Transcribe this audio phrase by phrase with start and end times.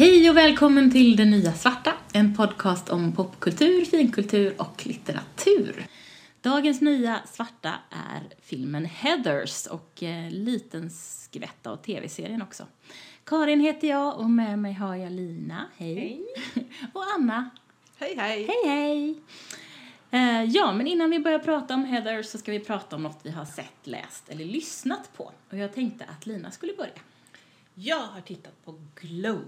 [0.00, 5.86] Hej och välkommen till Det Nya Svarta, en podcast om popkultur, finkultur och litteratur.
[6.42, 12.66] Dagens nya svarta är filmen Heathers och eh, liten skvätt av tv-serien också.
[13.24, 15.94] Karin heter jag och med mig har jag Lina, hej.
[15.94, 16.24] Hej.
[16.92, 17.50] och Anna,
[17.98, 18.46] Hej, hej.
[18.46, 19.20] hej hej.
[20.10, 23.20] Eh, ja, men innan vi börjar prata om Heathers så ska vi prata om något
[23.22, 25.32] vi har sett, läst eller lyssnat på.
[25.50, 27.00] Och jag tänkte att Lina skulle börja.
[27.74, 29.44] Jag har tittat på Glow,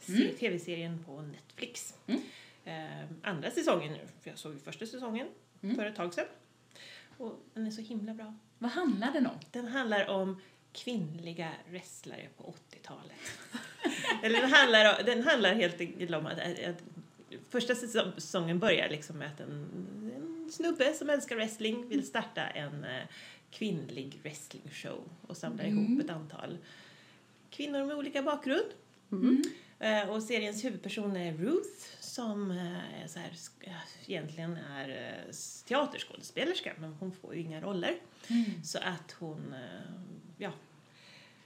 [0.00, 1.94] se- tv-serien på Netflix.
[2.06, 2.20] Mm.
[2.64, 5.26] Eh, andra säsongen nu, för jag såg ju första säsongen
[5.62, 5.76] Mm.
[5.76, 6.26] för ett tag sedan.
[7.18, 8.34] Och den är så himla bra.
[8.58, 9.38] Vad handlar den om?
[9.50, 10.40] Den handlar om
[10.72, 13.16] kvinnliga wrestlare på 80-talet.
[14.22, 16.82] Eller den handlar, om- den handlar helt enkelt om att, att, att
[17.50, 19.68] första säsong- säsongen börjar liksom med att en,
[20.16, 23.02] en snubbe som älskar wrestling vill starta en eh,
[23.50, 26.58] kvinnlig wrestlingshow och samlar ihop ett antal
[27.50, 28.66] kvinnor med olika bakgrund.
[29.12, 29.18] Eh,
[30.08, 33.30] och seriens huvudperson är Ruth som eh, är så här,
[34.06, 35.32] egentligen är eh,
[35.64, 37.98] teaterskådespelerska men hon får ju inga roller.
[38.64, 39.92] Så att hon eh,
[40.38, 40.52] ja,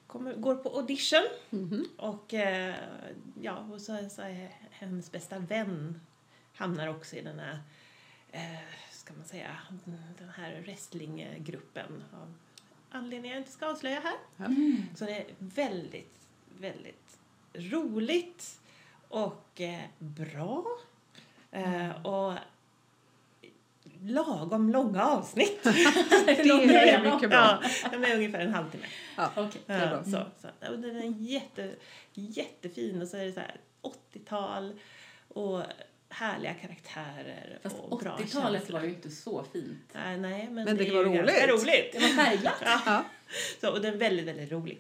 [0.07, 1.87] kommer, går på audition.
[1.97, 2.75] Och, eh,
[3.41, 6.01] ja, och så, så är hennes bästa vän
[6.55, 7.59] hamnar också i den här,
[8.33, 8.59] eh,
[8.91, 9.57] ska man säga,
[10.19, 12.35] den här wrestlinggruppen av
[12.91, 14.17] anledningar jag inte ska avslöja här.
[14.95, 17.04] Så det är väldigt, väldigt
[17.55, 18.61] roligt
[19.09, 20.65] och eh, bra.
[21.51, 22.35] Eh, och
[24.03, 25.63] lagom långa avsnitt.
[26.27, 27.63] Det ju mycket bra.
[27.83, 28.87] Ja, de är ungefär en halvtimme.
[29.17, 29.31] Ja.
[29.37, 29.61] Okej.
[29.67, 30.05] Det är Ja, bra.
[30.05, 30.71] så, så.
[30.73, 31.75] Och den är jätte,
[32.15, 33.57] jättefin och så är det så här
[34.13, 34.73] 80-tal
[35.29, 35.63] och
[36.09, 38.79] härliga karaktärer Fast och bra 80-talet känsla.
[38.79, 39.89] var ju inte så fint.
[39.93, 41.49] Nej, nej, men, Men det är var roligt.
[41.49, 41.93] roligt.
[41.93, 42.63] Det var färgglatt.
[42.87, 43.05] Ja.
[43.61, 44.79] Så, och den är väldigt, väldigt rolig.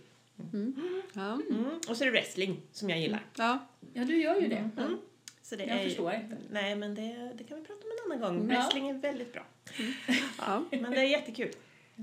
[1.12, 1.40] Ja.
[1.50, 1.80] Mm.
[1.88, 3.22] Och så är det wrestling som jag gillar.
[3.36, 3.66] Ja.
[3.92, 4.70] Ja, du gör ju det.
[4.76, 4.98] Mm.
[5.42, 6.36] Så det Jag är, förstår inte.
[6.50, 8.50] Nej, men det, det kan vi prata om en annan gång.
[8.50, 8.56] Ja.
[8.56, 9.42] Wrestling är väldigt bra.
[10.38, 10.64] Ja.
[10.70, 11.50] Men det är jättekul.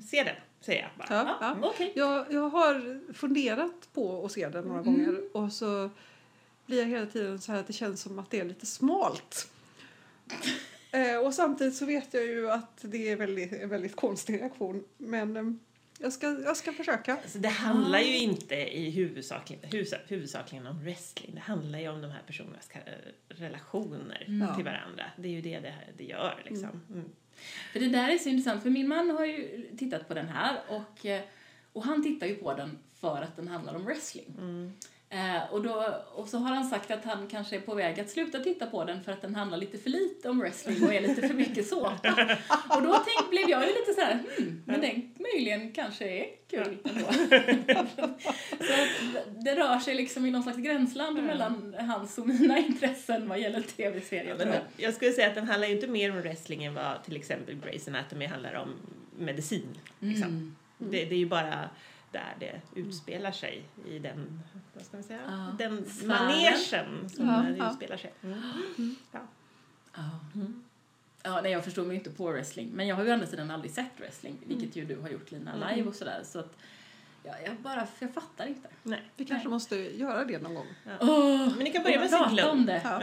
[0.10, 1.18] Se den, säger jag bara.
[1.18, 1.38] Ja.
[1.42, 1.68] Ja, Ja.
[1.70, 1.92] okej.
[1.96, 5.90] Jag, jag har funderat på att se den några gånger och så
[6.66, 9.52] blir jag hela tiden så här att det känns som att det är lite smalt.
[10.92, 14.84] eh, och samtidigt så vet jag ju att det är väldigt, en väldigt konstig reaktion.
[14.98, 15.44] Men eh,
[16.02, 17.14] jag, ska, jag ska försöka.
[17.14, 21.32] Alltså, det handlar ju inte i huvudsakligen, huvudsa- huvudsakligen om wrestling.
[21.36, 22.70] Det handlar ju om de här personernas
[23.28, 24.56] relationer Ja.
[24.56, 25.04] till varandra.
[25.18, 26.82] Det är ju det det, det gör liksom.
[26.90, 27.06] Mm.
[27.74, 30.60] För det där är så intressant, för min man har ju tittat på den här
[30.70, 31.06] och,
[31.74, 34.36] och han tittar ju på den för att den handlar om wrestling.
[34.38, 34.74] Mm.
[35.14, 35.86] Eh, och, då,
[36.16, 38.84] och så har han sagt att han kanske är på väg att sluta titta på
[38.84, 41.68] den för att den handlar lite för lite om wrestling och är lite för mycket
[41.68, 41.94] såpa.
[42.76, 46.26] Och då tänk, blev jag ju lite så här, hmm, men den möjligen kanske är
[46.50, 47.06] kul ändå.
[48.60, 48.74] så
[49.44, 53.62] det rör sig liksom i någon slags gränsland mellan hans och mina intressen vad gäller
[53.62, 54.36] tv-serier.
[54.40, 54.94] Ja, jag.
[54.94, 57.90] skulle säga att den handlar ju inte mer om wrestling än vad till exempel Grey's
[57.90, 58.70] Anatomy handlar om
[59.18, 59.78] medicin.
[60.00, 60.28] Liksom.
[60.28, 60.56] Mm.
[60.78, 61.70] Det, det är ju bara
[62.12, 64.40] där det utspelar sig i den,
[64.74, 65.56] vad ska man säga, Ja.
[65.58, 66.08] den Sfären.
[66.08, 67.70] manegen som Ja, det ja.
[67.70, 68.14] utspelar sig.
[68.24, 68.96] Mm.
[69.12, 69.20] Ja.
[69.96, 70.02] Ja.
[71.24, 72.70] Ja, nej, jag förstår mig inte på wrestling.
[72.74, 74.48] Men jag har ju å andra sidan aldrig sett wrestling, Mm.
[74.58, 76.22] vilket ju du har gjort Lina, live och sådär.
[76.26, 76.58] Så att,
[77.24, 78.70] ja, jag bara, jag fattar inte.
[78.84, 79.02] Nej.
[79.16, 80.68] Vi kanske måste göra det någon gång.
[81.00, 82.50] Åh, Men ni kan börja med att se Glow.
[82.52, 82.82] om det.
[82.84, 83.02] Ja.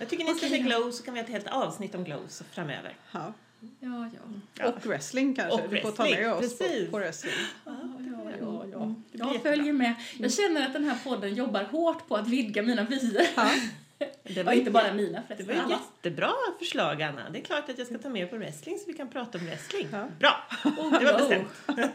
[0.00, 0.62] Jag tycker ni ska Okej, se ja.
[0.78, 2.96] Glow så kan vi ha ett helt avsnitt om Glow så framöver.
[3.12, 3.32] Ja.
[3.80, 4.20] Ja, ja.
[4.54, 4.68] Ja.
[4.72, 5.62] Och wrestling kanske.
[5.62, 7.32] Och Vi får ta med wrestling, oss på, på wrestling.
[7.64, 8.82] Ja, ja, ja, ja.
[8.82, 9.94] Mm, det blir Jag följer med.
[10.18, 13.26] Jag känner att den här podden jobbar hårt på att vidga mina vyer.
[13.36, 13.50] Ja.
[14.22, 15.46] Det Och inte bara mina Det förresten.
[15.46, 15.70] var ju alla.
[15.96, 17.30] jättebra förslag, Anna.
[17.30, 19.44] Det är klart att jag ska ta med på wrestling så vi kan prata om
[19.46, 19.88] wrestling.
[19.92, 20.08] Ja.
[20.18, 20.42] Bra!
[20.64, 21.48] Oh, Det var bestämt.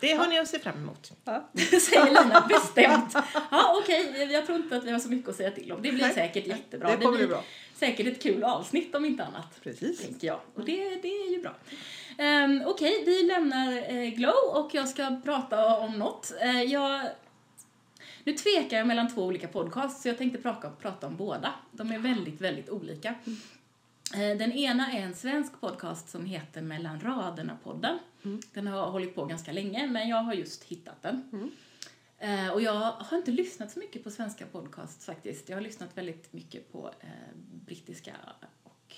[0.00, 1.12] Det har ni att se fram emot.
[1.82, 3.14] Säger Lina bestämt.
[3.50, 5.82] Ja, okej, jag tror inte att vi har så mycket att säga till om.
[5.82, 6.14] Det blir Nej.
[6.14, 6.88] säkert jättebra.
[6.90, 7.44] Det kommer bli blir bra.
[7.78, 9.60] säkert ett kul avsnitt om inte annat.
[9.62, 10.00] Precis.
[10.02, 10.40] tänker jag.
[10.54, 11.54] Och det, det är ju bra.
[12.20, 16.32] Um, Okej, vi lämnar eh, Glow och jag ska prata om något.
[16.40, 17.10] Eh, jag,
[18.24, 21.54] nu tvekar jag mellan två olika podcasts så jag tänkte prata, prata om båda.
[21.72, 23.14] De är väldigt, väldigt olika.
[24.14, 27.98] Eh, Den ena är en svensk podcast som heter Mellan raderna-podden.
[28.52, 31.50] Den har hållit på ganska länge, men jag har just hittat den.
[32.18, 35.48] Eh, och jag har inte lyssnat så mycket på svenska podcasts faktiskt.
[35.48, 37.08] Jag har lyssnat väldigt mycket på eh,
[37.66, 38.14] brittiska
[38.64, 38.94] och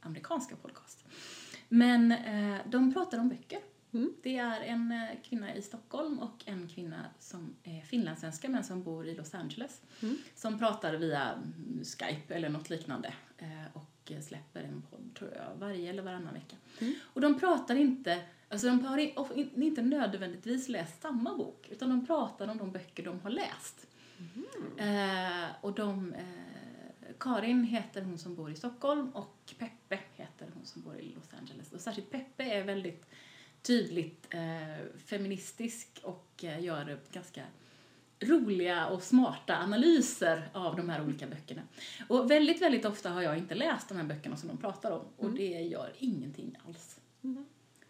[0.00, 1.04] amerikanska podcasts.
[1.68, 3.58] Men eh, de pratar om böcker.
[4.22, 8.82] Det är en eh, kvinna i Stockholm och en kvinna som är finlandssvenska men som
[8.82, 9.82] bor i Los Angeles.
[10.34, 15.56] Som pratar via mm, Skype eller något liknande eh, och släpper en podd tror jag
[15.60, 16.56] varje eller varannan vecka.
[17.02, 22.06] Och de pratar inte, alltså de har in- inte nödvändigtvis läst samma bok utan de
[22.06, 23.86] pratar om de böcker de har läst.
[24.76, 26.45] Eh, och de, eh,
[27.20, 31.34] Karin heter hon som bor i Stockholm och Peppe heter hon som bor i Los
[31.40, 31.72] Angeles.
[31.72, 33.06] Och särskilt Peppe är väldigt
[33.62, 37.42] tydligt eh, feministisk och eh, gör ganska
[38.20, 41.62] roliga och smarta analyser av de här olika böckerna.
[42.08, 45.04] Och väldigt, väldigt ofta har jag inte läst de här böckerna som de pratar om
[45.16, 47.00] och det gör ingenting alls.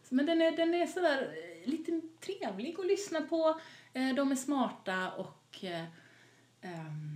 [0.08, 1.22] Men den är, den är sådär
[1.62, 3.60] eh, lite trevlig att lyssna på.
[3.92, 5.64] Eh, De är smarta och
[6.60, 7.15] ehm,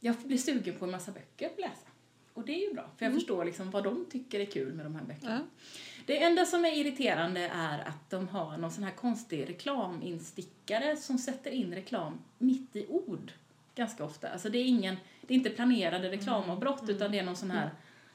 [0.00, 1.86] jag blir sugen på en massa böcker att läsa.
[2.34, 4.86] Och det är ju bra, för jag förstår liksom vad de tycker är kul med
[4.86, 5.34] de här böckerna.
[5.34, 5.66] Ja.
[6.06, 11.18] Det enda som är irriterande är att de har någon sån här konstig reklaminstickare som
[11.18, 13.32] sätter in reklam mitt i ord
[13.74, 14.28] ganska ofta.
[14.28, 17.70] Alltså det är ingen, det är inte planerade reklamavbrott utan det är någon sån här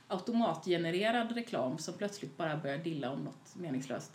[0.07, 4.11] automatgenererad reklam som plötsligt bara börjar dilla om något meningslöst.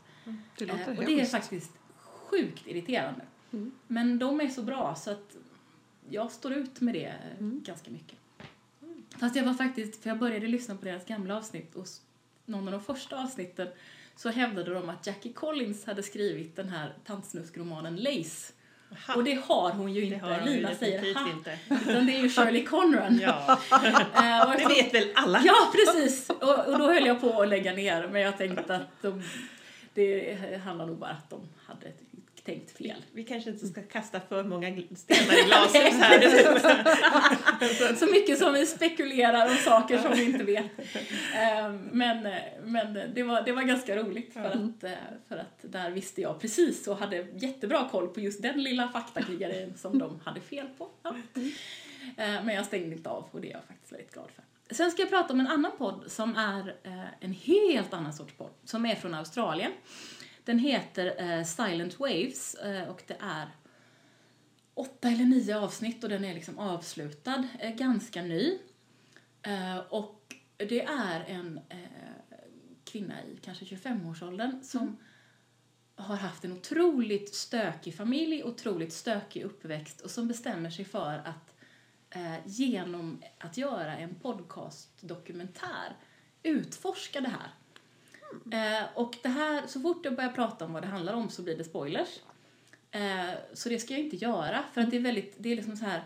[0.58, 3.24] Det låter Eh, och det är faktiskt sjukt irriterande.
[3.52, 3.72] Mm.
[3.86, 5.36] Men de är så bra så att
[6.10, 7.62] jag står ut med det Mm.
[7.66, 8.18] ganska mycket.
[9.20, 11.86] Fast jag var faktiskt, för jag började lyssna på deras gamla avsnitt och
[12.46, 13.68] någon av de första avsnitten
[14.16, 18.52] så hävdade de att Jackie Collins hade skrivit den här tantsnuskromanen Lace.
[19.06, 20.18] Ha, Och det har hon ju inte.
[20.26, 21.58] hon ju Lina säger definitivt ha, inte.
[21.90, 23.18] utan det är ju Shirley Conran.
[23.22, 23.58] Ja,
[24.14, 25.42] Eh, det vet väl alla?
[25.44, 26.30] Ja, precis!
[26.30, 29.22] Och, och då höll jag på att lägga ner, men jag tänkte att de,
[29.94, 31.92] det handlar nog bara att de hade
[32.50, 33.04] tänkt fel.
[33.12, 37.94] Vi kanske inte ska kasta för många stenar i glashus här.
[37.94, 40.78] Så mycket som vi spekulerar om saker som vi inte vet.
[41.34, 42.28] Eh, Men,
[42.64, 44.90] men det, var, det var ganska roligt för att, eh,
[45.28, 49.78] för att där visste jag precis och hade jättebra koll på just den lilla faktakriggaren
[49.78, 50.88] som de hade fel på.
[51.02, 51.14] Ja.
[52.16, 54.44] Eh, Men jag stängde inte av och det är jag faktiskt väldigt glad för.
[54.74, 58.32] Sen ska jag prata om en annan podd som är eh, en helt annan sorts
[58.32, 59.72] podd, som är från Australien.
[60.50, 63.48] Den heter eh, Silent Waves eh, och det är
[64.74, 68.58] åtta eller nio avsnitt och den är liksom avslutad, eh, ganska ny.
[69.42, 71.78] Eh, och det är en eh,
[72.84, 74.96] kvinna i kanske 25-årsåldern som
[75.94, 81.54] har haft en otroligt stökig familj, otroligt stökig uppväxt och som bestämmer sig för att
[82.10, 85.96] eh, genom att göra en podcastdokumentär
[86.42, 87.50] utforska det här.
[88.52, 91.42] Eh, och det här, så fort jag börjar prata om vad det handlar om så
[91.42, 92.18] blir det spoilers.
[92.90, 95.76] Eh, så det ska jag inte göra för att det är väldigt, det är liksom
[95.76, 96.04] så här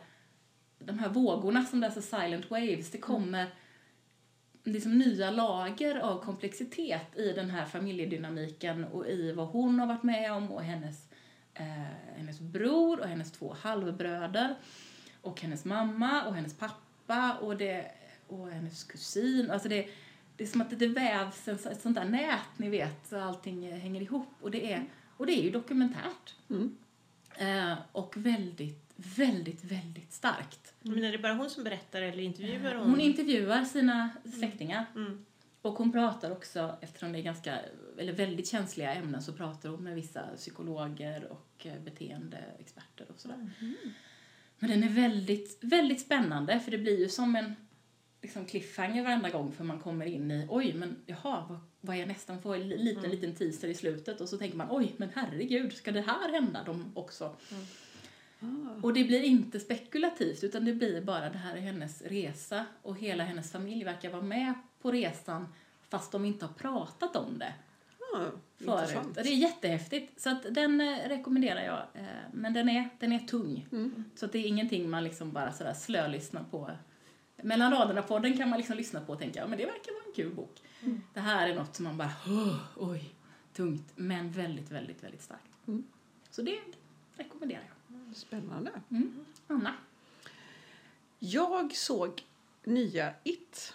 [0.78, 3.46] de här vågorna som så silent waves, det kommer
[4.64, 10.02] liksom nya lager av komplexitet i den här familjedynamiken och i vad hon har varit
[10.02, 11.08] med om och hennes,
[11.54, 14.54] eh, hennes bror och hennes två halvbröder
[15.20, 17.90] och hennes mamma och hennes pappa och, det,
[18.26, 19.50] och hennes kusin.
[19.50, 19.88] Alltså det,
[20.36, 23.64] det är som att det vävs en, ett sånt där nät, ni vet, så allting
[23.64, 24.28] eh, hänger ihop.
[24.40, 24.84] Och det är,
[25.16, 26.34] och det är ju dokumentärt.
[26.50, 26.76] Mm.
[27.36, 30.74] Eh, och väldigt, väldigt, väldigt starkt.
[30.80, 32.90] Men är det bara hon som berättar eller intervjuar hon?
[32.90, 34.86] Hon intervjuar sina släktingar.
[34.94, 35.24] Mm.
[35.62, 37.58] Och hon pratar också, eftersom det är ganska,
[37.98, 43.50] eller väldigt känsliga ämnen, så pratar hon med vissa psykologer och eh, beteendeexperter och sådär.
[44.58, 47.54] Men den är väldigt, väldigt spännande, för det blir ju som en
[48.24, 52.06] liksom cliffhanger varenda gång för man kommer in i, oj, men jaha, vad, vad är
[52.06, 55.72] nästan får en liten, liten teaser i slutet och så tänker man, oj, men herregud,
[55.72, 57.36] ska det här hända dem också?
[58.82, 62.98] Och det blir inte spekulativt utan det blir bara det här är hennes resa och
[62.98, 65.48] hela hennes familj verkar vara med på resan
[65.88, 67.54] fast de inte har pratat om det
[68.12, 68.30] Ja,
[68.86, 69.14] förut.
[69.14, 72.02] Det är jättehäftigt så att den eh, rekommenderar jag.
[72.02, 73.66] Eh, men den är, den är tung.
[73.72, 74.04] Mm.
[74.14, 76.70] Så att det är ingenting man liksom bara sådär slölyssnar på.
[77.36, 80.04] Mellan raderna på den kan man liksom lyssna på och tänka men det verkar vara
[80.06, 80.62] en kul bok.
[81.14, 83.14] Det här är något som man bara "Åh, oj,
[83.52, 85.50] tungt men väldigt, väldigt, väldigt starkt.
[85.66, 85.84] Mm.
[86.30, 86.60] Så det
[87.16, 88.16] rekommenderar jag.
[88.16, 88.70] Spännande.
[88.90, 89.24] Mm.
[89.46, 89.74] Anna?
[91.18, 92.22] Jag såg
[92.64, 93.74] nya It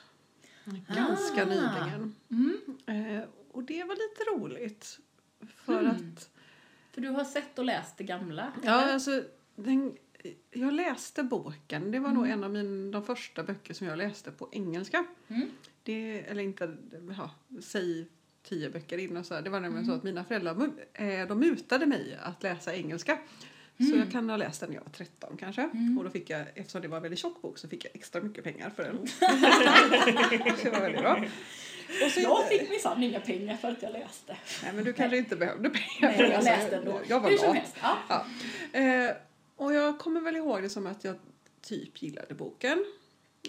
[0.88, 1.46] ganska Ah.
[1.46, 2.16] nyligen.
[2.32, 2.60] Mm.
[2.86, 5.00] Eh, och det var lite roligt.
[5.56, 5.92] För Mm.
[6.16, 6.30] att
[6.92, 8.52] För du har sett och läst det gamla?
[8.64, 8.94] Ja, eller?
[8.94, 9.24] alltså,
[9.56, 9.98] den,
[10.52, 11.92] jag läste boken.
[11.92, 15.06] Det var nog en av min, de första böcker som jag läste på engelska.
[15.28, 15.50] Mm.
[15.84, 16.78] Det, eller inte,
[17.18, 18.08] ja, säg
[18.44, 19.34] tio böcker in och så.
[19.34, 19.42] här.
[19.42, 23.18] Det var nämligen så att mina föräldrar eh, de mutade mig att läsa engelska.
[23.92, 25.70] Så jag kan ha läst den när jag var 13 kanske.
[25.98, 28.22] Och då fick jag, eftersom det var en väldigt tjock bok så fick jag extra
[28.22, 29.08] mycket pengar för den.
[29.08, 29.26] så
[30.64, 31.24] det var väldigt bra.
[32.06, 34.38] Och så, Jag fick minsann inga pengar för att jag läste.
[34.64, 36.58] Nej men du kanske inte behövde pengar Nej, för att jag läsa.
[36.58, 37.02] läste ändå.
[37.08, 37.56] Jag var Hur som lat.
[37.58, 37.76] helst.
[37.82, 38.26] Ja.
[38.74, 38.80] Ja.
[38.80, 39.12] Eh,
[39.60, 41.16] och jag kommer väl ihåg det som att jag
[41.62, 42.86] typ gillade boken.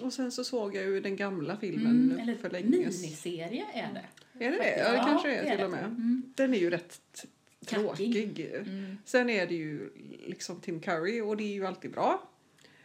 [0.02, 4.44] Och sen så såg jag ju den gamla filmen Mm, för länge miniserie är det.
[4.44, 4.78] Är det det?
[4.78, 5.84] Ja, det kanske det är till och med.
[5.84, 6.22] Mm.
[6.36, 7.26] Den är ju rätt
[7.66, 8.40] tråkig.
[8.40, 8.98] Mm.
[9.04, 9.90] Sen är det ju
[10.26, 12.29] liksom Tim Curry och det är ju alltid bra.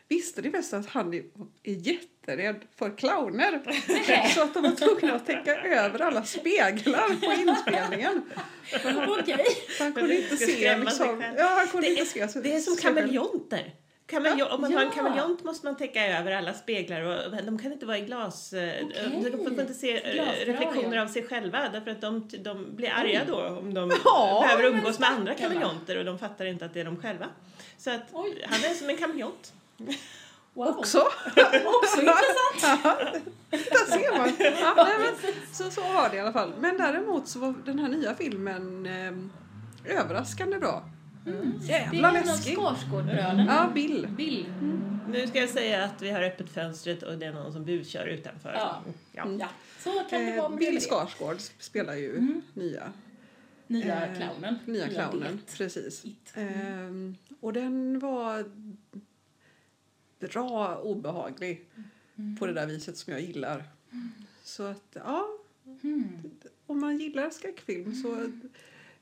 [0.07, 1.23] Visste ni förresten att han är,
[1.63, 3.61] jätterädd för clowner?
[4.35, 8.21] Så att de var tvungna att täcka över alla speglar på inspelningen.
[8.83, 8.95] Han,
[9.79, 12.39] han kunde inte se liksom, ja, han kunde Det inte är, se.
[12.41, 13.73] det är som kameleonter.
[14.07, 14.93] Kameleon, om man har en Ja.
[15.03, 18.53] kameleont måste man täcka över alla speglar och de kan inte vara i glas.
[18.53, 19.31] eh, Okej.
[19.31, 21.03] De får inte se eh, Glasdrag, reflektioner ja.
[21.03, 24.99] av sig själva därför att de, de blir arga då om de Ja, behöver umgås
[24.99, 27.25] med andra kameleonter och de fattar inte att det är de själva.
[27.77, 28.45] Så att Oj.
[28.45, 29.53] han är som en kameleont.
[30.53, 30.67] Wow.
[30.67, 30.97] Också.
[31.65, 32.81] Också intressant.
[32.83, 32.97] Ja,
[33.49, 34.31] där ser man.
[34.59, 36.53] Ja, nej, men, så, så var det i alla fall.
[36.59, 39.13] Men däremot så var den här nya filmen eh,
[39.99, 40.89] överraskande bra.
[41.25, 41.53] Mm.
[41.59, 42.55] Det Jävla är en av läskig.
[42.57, 43.45] Skarsgårdbröderna.
[43.47, 44.07] Ja, Bill.
[44.17, 44.45] Bill.
[45.09, 48.05] Nu ska jag säga att vi har öppet fönstret och det är någon som buskör
[48.07, 48.53] utanför.
[48.53, 48.81] Ja.
[49.11, 49.23] Ja.
[49.23, 49.39] Mm.
[49.39, 49.47] Ja,
[49.79, 50.81] så kan det vara Eh, med Bill det.
[50.81, 52.41] Skarsgård spelar ju Mm.
[52.53, 52.91] nya,
[53.67, 54.59] Nya eh, clownen.
[54.65, 55.41] nya clownen.
[55.45, 55.57] det.
[55.57, 56.05] Precis.
[56.05, 56.33] It.
[56.35, 58.45] Ehm, och den var
[60.19, 61.65] bra obehaglig
[62.17, 62.35] Mm.
[62.37, 63.63] på det där viset som jag gillar.
[64.43, 65.27] Så att, ja,
[65.83, 66.03] Mm.
[66.65, 68.31] om man gillar skräckfilm så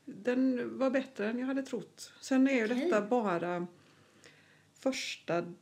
[0.04, 2.12] den var bättre än jag hade trott.
[2.20, 2.76] Sen är ju Okej.
[2.84, 3.66] detta bara
[4.78, 5.52] första,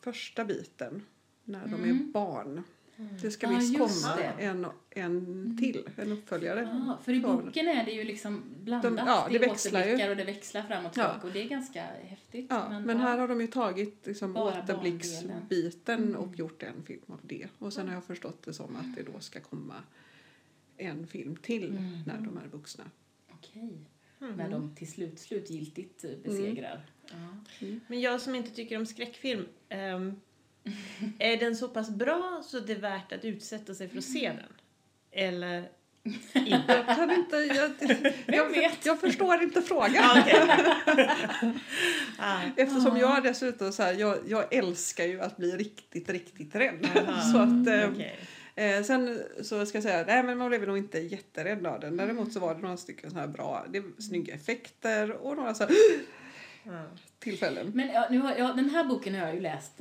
[0.00, 1.02] första biten
[1.44, 2.12] när de är Mm.
[2.12, 2.62] barn.
[3.22, 4.44] Det ska visst just komma det.
[4.44, 6.60] en, en till, en uppföljare.
[6.86, 8.96] Ja, för i boken är det ju liksom blandat.
[8.96, 10.10] De- ja, det är växlar ju.
[10.10, 11.20] och det växlar fram och Ja.
[11.22, 12.46] och det är ganska häftigt.
[12.50, 16.16] Ja, men, här har de ju tagit liksom Bara återblicksbiten Mm.
[16.16, 17.46] och gjort en film av det.
[17.58, 19.74] Och sen har jag förstått det som att det då ska komma
[20.76, 21.98] en film till Mm.
[22.06, 22.84] när de är vuxna.
[23.32, 23.78] Okej.
[24.20, 24.36] Mm.
[24.36, 26.80] När de till slut slutgiltigt eh, besegrar.
[27.10, 27.68] Ja.
[27.86, 30.20] Men jag som inte tycker om skräckfilm, ehm,
[31.18, 34.28] är den så pass bra så det är värt att utsätta sig för att se
[34.28, 34.52] den?
[35.12, 35.68] Eller
[36.34, 36.62] inte?
[36.86, 37.36] Jag kan inte...
[37.36, 37.70] Jag,
[38.26, 38.86] jag, vet?
[38.86, 40.22] jag förstår inte frågan.
[42.18, 43.14] Ah, Eftersom Ja.
[43.14, 46.88] jag dessutom så här, jag, jag älskar ju att bli riktigt, riktigt rädd.
[47.32, 48.18] Så att, eh, okej.
[48.54, 51.96] eh, sen så ska jag säga, nej men man blev nog inte jätterädd av den.
[51.96, 55.54] Däremot så var det några stycken så här bra, det är snygga effekter och några
[55.54, 55.72] så här
[56.64, 56.84] Ja.
[57.18, 57.72] tillfällen.
[57.74, 59.72] Men ja, nu har, ja, den här boken har jag ju läst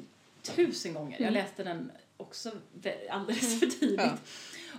[0.43, 1.11] tusen gånger.
[1.11, 1.33] Jag Mm.
[1.33, 3.99] läste den också vä- alldeles för tidigt.
[3.99, 4.17] Ja.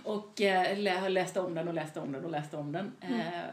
[0.03, 2.91] Och eh, har läst om den och läst om den och läst om den.
[3.01, 3.19] Mm.
[3.19, 3.43] Eh,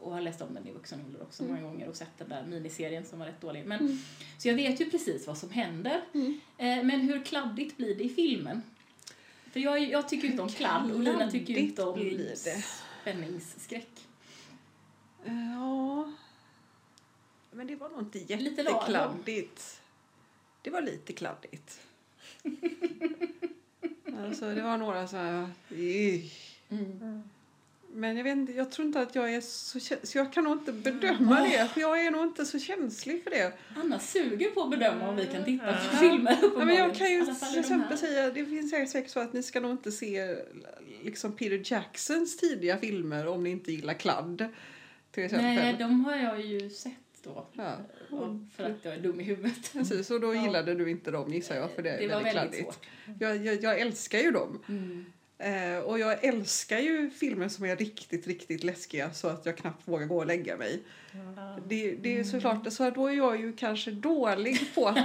[0.00, 2.44] och har läst om den i vuxen ålder också många gånger och sett den där
[2.46, 3.66] miniserien som var rätt dålig.
[3.66, 3.98] Men, Mm.
[4.38, 6.00] Så jag vet ju precis vad som händer.
[6.14, 6.40] Mm.
[6.58, 8.62] Eh, men hur kladdigt blir det i filmen?
[9.52, 11.98] För jag, jag tycker inte om kladd och Lina tycker inte om
[13.02, 14.06] spänningsskräck.
[15.24, 16.12] Ja.
[17.50, 19.80] Men det var nog inte jättekladdigt.
[20.64, 21.80] Det var lite kladdigt.
[24.24, 25.48] alltså det var några så här...
[26.70, 27.22] Mm.
[27.92, 30.52] Men jag vet inte, jag tror inte att jag är så så jag kan nog
[30.52, 33.52] inte bedöma det för jag är nog inte så känslig för det.
[33.76, 35.98] Anna suger på att bedöma om vi kan titta på Ja.
[35.98, 39.42] filmer Ja, men jag kan ju till exempel säga, det finns säkert så att ni
[39.42, 40.36] ska nog inte se
[41.02, 44.48] liksom Peter Jacksons tidiga filmer om ni inte gillar kladd.
[45.10, 45.54] Till exempel.
[45.54, 47.46] Nej, de har jag ju sett då.
[47.52, 47.76] Ja.
[48.56, 49.72] För att jag är dum i huvudet.
[49.72, 50.42] Precis, och då Ja.
[50.42, 52.74] gillade du inte dem gissar jag för det är Det var väldigt väldigt kladdigt.
[52.74, 52.86] svårt.
[53.20, 54.62] Jag, jag, jag älskar ju dem.
[54.68, 55.04] Mm.
[55.38, 59.88] Eh, och jag älskar ju filmer som är riktigt, riktigt läskiga så att jag knappt
[59.88, 60.82] vågar gå och lägga mig.
[61.66, 64.96] Det, det är ju såklart, så då är jag ju kanske dålig på att...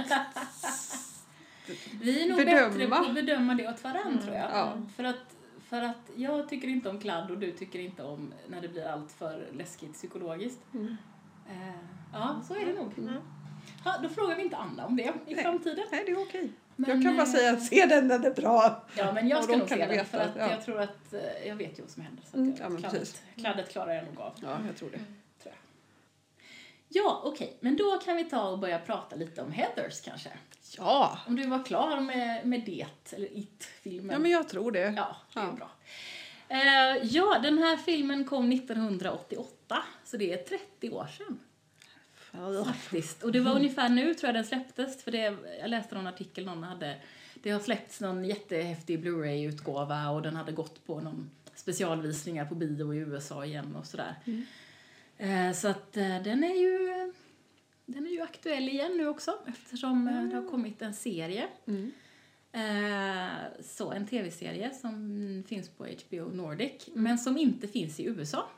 [2.00, 2.68] Vi är nog Bedöma.
[2.68, 4.22] bättre på att bedöma det åt varandra Mm.
[4.22, 4.50] tror jag.
[4.52, 4.82] Ja.
[4.96, 5.36] För, att,
[5.68, 8.86] för att jag tycker inte om kladd och du tycker inte om när det blir
[8.86, 10.60] allt för läskigt psykologiskt.
[10.74, 10.96] Mm.
[11.48, 11.74] Eh,
[12.12, 12.98] ja, så är det nog.
[12.98, 13.14] Mm.
[13.84, 15.44] Ja, då frågar vi inte Anna om det i Nej.
[15.44, 15.84] framtiden.
[15.92, 16.50] Nej, det är okej.
[16.76, 18.86] Men, jag kan bara eh, säga se den det är bra.
[18.96, 20.50] Ja, men jag ska nog se den för att att- ja.
[20.50, 22.22] jag tror att eh, jag vet ju vad som händer.
[22.22, 23.22] Så att Mm, jag, ja, men kladdet, precis.
[23.36, 24.32] kladdet klarar jag nog av.
[24.42, 24.96] Ja, jag tror det.
[25.42, 25.54] Tror jag.
[26.88, 27.56] Ja, okej.
[27.60, 30.30] Men då kan vi ta och börja prata lite om Heathers kanske.
[30.78, 32.86] Ja, Om du var klar med, med det,
[33.16, 34.10] eller It-filmen.
[34.12, 34.80] ja men jag tror det.
[34.96, 35.52] Ja, det är Ja.
[35.52, 35.70] bra.
[36.48, 41.38] Eh, ja, den här filmen kom 1988, så det är 30 år sedan.
[42.64, 43.22] Faktiskt.
[43.22, 46.44] Och det var ungefär nu tror jag den släpptes, för det, jag läste någon artikel
[46.44, 46.96] någon hade,
[47.34, 52.94] det har släppts någon jättehäftig Blu-ray-utgåva och den hade gått på någon specialvisningar på bio
[52.94, 54.14] i USA igen och sådär.
[55.18, 57.12] Eh, så att eh, den är ju
[57.86, 61.48] den är ju aktuell igen nu också eftersom eh, det har kommit en serie.
[61.66, 61.92] Mm.
[62.52, 68.50] Eh, så en tv-serie som finns på HBO Nordic men som inte finns i USA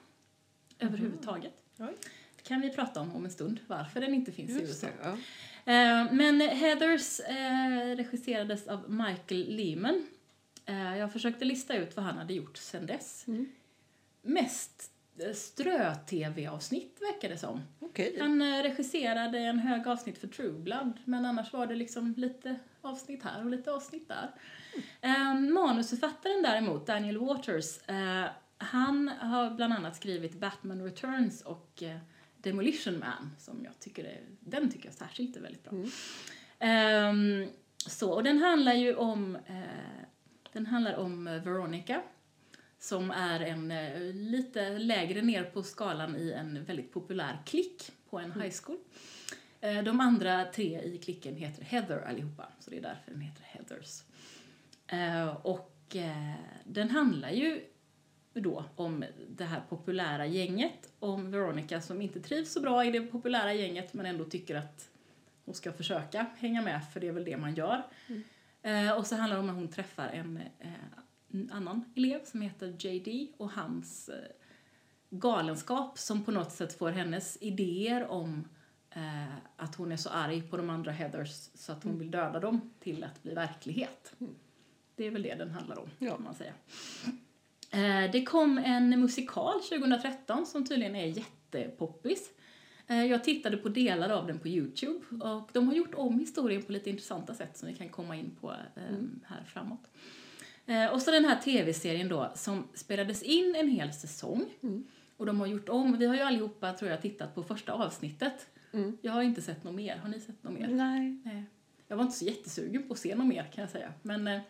[0.78, 1.52] överhuvudtaget.
[1.78, 1.96] Oj.
[2.44, 4.86] Kan vi prata om om en stund, varför den inte finns i Just USA.
[4.86, 5.16] det, ja.
[5.64, 10.06] Eh, men Heathers eh, regisserades av Michael Lehman.
[10.66, 13.24] Eh, jag försökte lista ut vad han hade gjort sen dess.
[13.28, 13.52] Mm.
[14.22, 14.90] Mest
[15.34, 17.60] strö-tv-avsnitt verkar det som.
[17.80, 18.16] Okej.
[18.20, 23.22] Han regisserade en hög avsnitt för True Blood, men annars var det liksom lite avsnitt
[23.22, 24.30] här och lite avsnitt där.
[25.00, 27.78] Eh, manusförfattaren däremot, Daniel Waters,
[28.56, 31.82] han har bland annat skrivit Batman Returns och
[32.42, 35.72] Demolition Man, som jag tycker är, den tycker jag särskilt är väldigt bra.
[36.58, 40.04] Ehm, så, och den handlar ju om, eh,
[40.52, 42.02] den handlar om Veronica,
[42.78, 48.18] som är en eh, lite lägre ner på skalan i en väldigt populär klick på
[48.18, 48.78] en high school.
[49.60, 53.42] Eh, de andra tre i klicken heter Heather allihopa, så det är därför den heter
[53.42, 54.02] Heathers.
[54.86, 56.34] Eh, och eh,
[56.64, 57.60] den handlar ju
[58.40, 63.00] då om det här populära gänget, om Veronica som inte trivs så bra i det
[63.00, 64.88] populära gänget men ändå tycker att
[65.44, 67.82] hon ska försöka hänga med, för det är väl det man gör.
[68.62, 72.76] Eh, och så handlar det om att hon träffar en, eh, annan elev som heter
[72.78, 74.14] JD och hans eh,
[75.10, 78.48] galenskap som på något sätt får hennes idéer om
[79.56, 82.70] att hon är så arg på de andra Heathers så att hon vill döda dem
[82.80, 84.14] till att bli verklighet.
[84.96, 86.10] Det är väl det den handlar om, Ja.
[86.14, 86.52] kan man säga.
[87.72, 92.30] Eh, det kom en musikal 2013 som tydligen är jättepoppis.
[92.86, 96.62] Eh, jag tittade på delar av den på Youtube och de har gjort om historien
[96.62, 99.88] på lite intressanta sätt som vi kan komma in på eh, här framåt.
[100.92, 104.44] Och så den här tv-serien då som spelades in en hel säsong.
[105.16, 108.46] Och de har gjort om, vi har ju allihopa tror jag tittat på första avsnittet.
[108.72, 108.98] Mm.
[109.02, 110.68] Jag har inte sett något mer, har ni sett något mer?
[110.68, 111.20] Nej.
[111.24, 111.44] Nej.
[111.88, 113.92] Jag var inte så jättesugen på att se något mer kan jag säga.
[114.02, 114.40] Men eh,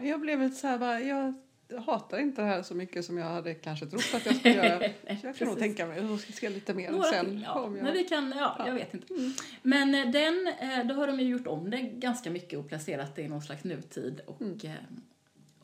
[0.00, 1.34] Jag blev lite så här bara, jag
[1.78, 4.78] hatar inte det här så mycket som jag hade kanske trott att jag skulle göra.
[5.20, 7.40] Så jag kan nog tänka mig att jag ska se lite mer Några sen.
[7.46, 7.62] ja.
[7.62, 7.72] jag...
[7.72, 8.66] Men vi kan, ja, Ja.
[8.66, 9.14] jag vet inte.
[9.62, 13.16] Men eh, den, eh, då har de ju gjort om det ganska mycket och placerat
[13.16, 14.20] det i någon slags nutid.
[14.26, 14.74] Och, eh,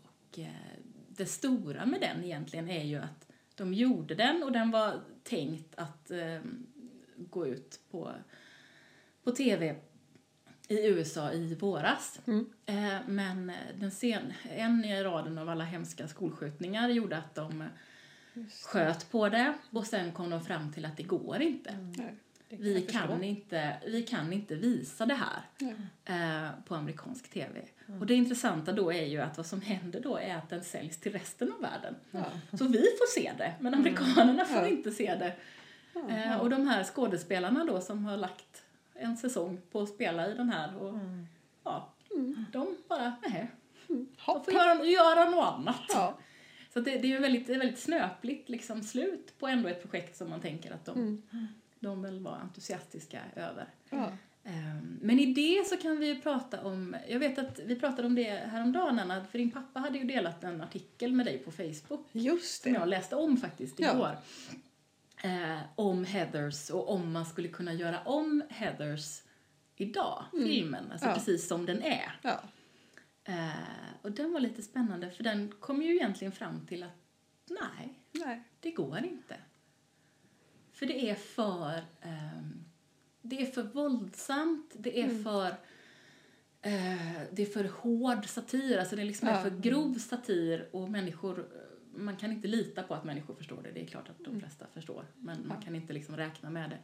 [0.04, 0.38] och
[1.08, 5.74] det stora med den egentligen är ju att de gjorde den och den var tänkt
[5.74, 6.10] att
[7.16, 8.12] gå ut på,
[9.24, 9.76] på tv
[10.68, 12.20] i USA i våras.
[12.26, 12.46] Mm.
[12.66, 17.60] Eh, men eh, den sen, en i raden av alla hemska skolskjutningar gjorde att de
[17.60, 17.66] eh,
[18.64, 21.74] sköt på det och sen kom de fram till att det går inte.
[22.48, 25.74] Det Vi kan, inte, vi kan inte visa det här Nej.
[26.04, 27.60] eh, på amerikansk tv.
[28.00, 31.00] Och det intressanta då är ju att vad som händer då är att den säljs
[31.00, 31.94] till resten av världen.
[32.58, 34.68] Så vi får se det, men amerikanerna får Ja.
[34.68, 35.34] inte se det.
[36.10, 38.62] Eh, och de här skådespelarna då som har lagt
[38.98, 40.94] en säsong på att spela i den här och
[41.64, 41.92] ja,
[42.52, 43.50] de bara, nej,
[43.88, 44.44] de Hopp.
[44.44, 45.80] får göra, göra något annat.
[45.88, 46.18] Ja.
[46.72, 50.30] Så det, det är ju väldigt, väldigt snöpligt liksom slut på ändå ett projekt som
[50.30, 51.22] man tänker att de,
[51.80, 53.66] de väl var entusiastiska över.
[53.90, 54.10] Ja.
[54.44, 58.06] Ehm, Men i det så kan vi ju prata om, jag vet att vi pratade
[58.08, 61.50] om det häromdagen Anna, för din pappa hade ju delat en artikel med dig på
[61.52, 62.78] Facebook Just som det.
[62.78, 64.12] jag läste om faktiskt Ja.
[65.22, 69.22] Eh, om Heathers och om man skulle kunna göra om Heathers
[69.76, 71.14] idag, filmen, alltså Ja.
[71.14, 72.20] precis som den är.
[72.22, 72.40] Ja.
[73.24, 73.50] Eh,
[74.02, 76.96] och den var lite spännande för den kom ju egentligen fram till att
[77.50, 78.42] nej, Nej.
[78.60, 79.36] det går inte.
[80.72, 82.64] För det är för, ehm,
[83.22, 85.46] det är för våldsamt, det är för
[86.62, 89.34] eh, det är för hård satir, alltså det är liksom Ja.
[89.34, 91.46] är för grov satir och människor,
[91.96, 94.66] man kan inte lita på att människor förstår det, det är klart att de flesta
[94.74, 96.78] förstår, men man kan inte liksom räkna med det.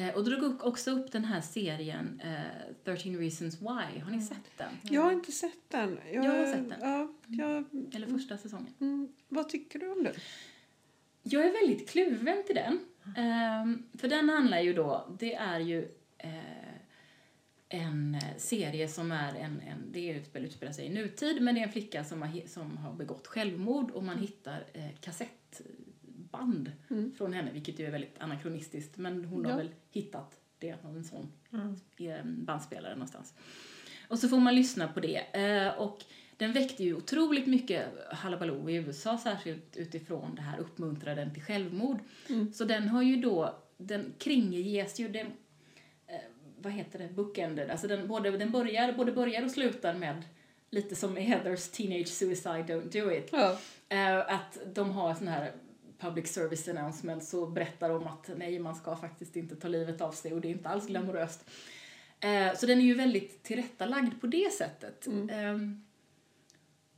[0.00, 4.56] Eh, och drog också upp den här serien eh, 13 reasons why, har ni sett
[4.56, 4.68] den?
[4.82, 5.98] Jag har inte sett den.
[6.12, 6.80] Jag, Jag har sett den.
[6.80, 8.74] Ja, jag, Eller första säsongen?
[8.80, 10.14] mm, vad tycker du om den?
[11.22, 12.80] Jag är väldigt kluven till den.
[13.16, 16.30] Ehm, för den handlar ju då, det är ju eh,
[17.80, 21.66] en eh, serie som är en, en det utspelar sig i nutid, men det är
[21.66, 26.72] en flicka som har, som har begått självmord och man hittar eh, kassettband
[27.16, 29.50] från henne, vilket ju är väldigt anakronistiskt, men hon Ja.
[29.50, 31.32] har väl hittat det av en sån
[31.96, 33.34] i en bandspelare någonstans.
[34.08, 35.16] Och så får man lyssna på det.
[35.16, 36.04] Eh, och
[36.36, 41.42] den väckte ju otroligt mycket halabaloo i USA, särskilt utifrån det här uppmuntrade den till
[41.42, 41.98] självmord.
[42.54, 45.32] Så den har ju då, den kringges ju, den, eh,
[46.64, 50.22] vad heter det, bookended, alltså den, både, den börjar, både börjar och slutar med
[50.70, 53.28] lite som i Heathers Teenage Suicide Don't Do It.
[53.32, 53.58] Ja.
[53.88, 55.52] Eh, att de har sån här
[55.98, 60.12] public service announcements och berättar om att nej, man ska faktiskt inte ta livet av
[60.12, 61.50] sig och det är inte alls glamoröst.
[62.20, 65.06] Eh, så den är ju väldigt tillrättalagd på det sättet.
[65.06, 65.58] Eh,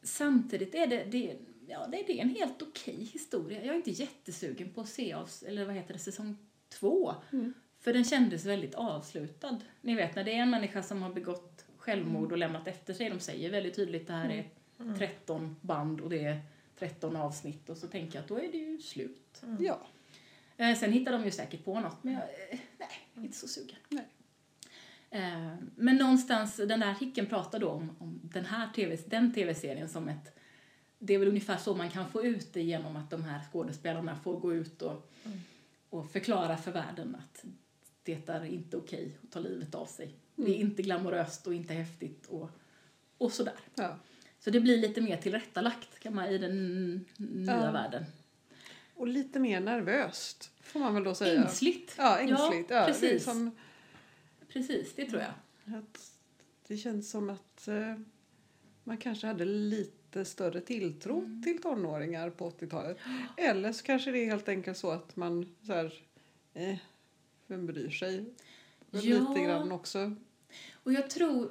[0.02, 3.64] samtidigt är det, det, ja, det, det är en helt okej historia.
[3.64, 6.37] Jag är inte jättesugen på att se av, eller vad heter det, säsong
[6.68, 7.14] två.
[7.87, 9.61] För den kändes väldigt avslutad.
[9.81, 13.11] Ni vet när det är en människa som har begått självmord och lämnat efter sig.
[13.11, 14.49] De säger väldigt tydligt det här är
[14.99, 16.40] 13 band och det är
[16.79, 19.42] 13 avsnitt och så tänker jag att då är det ju slut.
[19.61, 19.81] Ja.
[20.57, 23.77] Eh, sen hittar de ju säkert på något, men jag, eh, nej, inte så sugen.
[23.88, 24.07] Nej.
[25.11, 29.88] Eh, men någonstans, den där artikeln pratar då om, om den här TV, den tv-serien
[29.88, 30.38] som ett
[30.99, 34.16] det är väl ungefär så man kan få ut det genom att de här skådespelarna
[34.16, 35.12] får gå ut och,
[35.90, 37.44] och förklara för världen att
[38.06, 40.14] det är inte okej att ta livet av sig.
[40.36, 42.50] Det är inte glamoröst och inte häftigt och,
[43.18, 43.54] och sådär.
[43.74, 43.98] ja.
[44.38, 47.72] Så det blir lite mer tillrättalagt kan man, i den nya Ja.
[47.72, 48.04] världen.
[48.94, 51.42] Och lite mer nervöst, får man väl då säga.
[51.42, 51.94] Ängsligt.
[51.98, 52.70] Ja, ängsligt.
[52.70, 53.10] Ja, precis.
[53.10, 53.50] Det, som,
[54.48, 55.78] Precis, det tror jag.
[55.78, 56.12] att
[56.66, 57.94] det känns som att eh,
[58.84, 61.42] man kanske hade lite större tilltro Mm.
[61.42, 62.98] till tonåringar på 80-talet.
[63.36, 65.92] Eller så kanske det är helt enkelt så att man så här,
[66.54, 66.76] eh,
[67.46, 68.24] vem bryr sig?
[68.90, 69.00] Ja.
[69.00, 70.14] Lite grann också.
[70.82, 71.50] Och jag tror,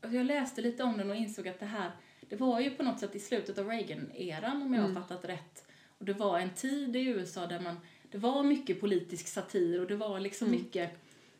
[0.00, 3.00] jag läste lite om den och insåg att det här, det var ju på något
[3.00, 5.64] sätt i slutet av Reagan-eran om jag har fattat rätt.
[5.98, 7.76] Och det var en tid i USA där man,
[8.10, 10.90] det var mycket politisk satir och det var liksom mycket,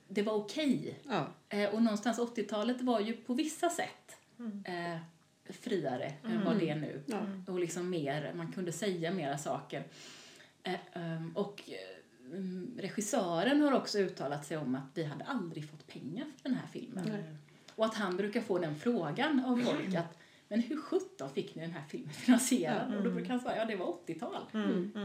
[0.09, 0.99] det var okej.
[1.03, 1.27] Ja.
[1.49, 4.16] Eh, och någonstans 80-talet var ju på vissa sätt
[4.64, 4.99] eh,
[5.53, 7.03] friare än vad det är nu.
[7.07, 7.20] Ja.
[7.46, 9.85] Och liksom mer, man kunde säga mera saker.
[10.62, 11.79] Eh, ehm, och mm,
[12.79, 16.69] regissören har också uttalat sig om att vi hade aldrig fått pengar för den här
[16.73, 17.25] filmen.
[17.75, 21.62] Och att han brukar få den frågan av folk att men hur sjutton fick ni
[21.62, 22.95] den här filmen finansierad?
[22.95, 24.37] Och då brukar han säga ja det var 80-tal.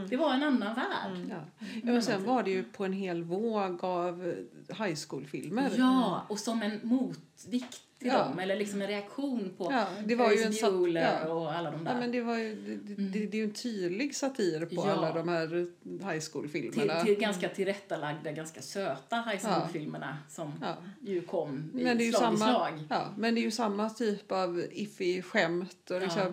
[0.08, 1.26] Det var en annan värld.
[1.30, 1.44] Ja.
[1.58, 4.34] Ja, men sen var det ju på en hel våg av
[4.68, 5.70] high school-filmer.
[5.76, 8.18] Ja, och som en motvikt till Ja.
[8.24, 11.28] dem, eller liksom en reaktion på Ja, det var ju en Ferris sat- ja.
[11.32, 11.92] och alla de där.
[11.92, 14.74] Ja, men det, var ju, det, det, det, det är ju en tydlig satir på
[14.74, 14.90] Ja.
[14.92, 17.04] alla de här high till, school-filmerna.
[17.04, 20.52] till ganska tillrättalagda, ganska söta high school-filmerna som
[21.00, 22.84] ju kom i Men det är ju slag i samma, slag.
[22.90, 26.32] ja, men det är ju samma typ av iffy skämt och liksom,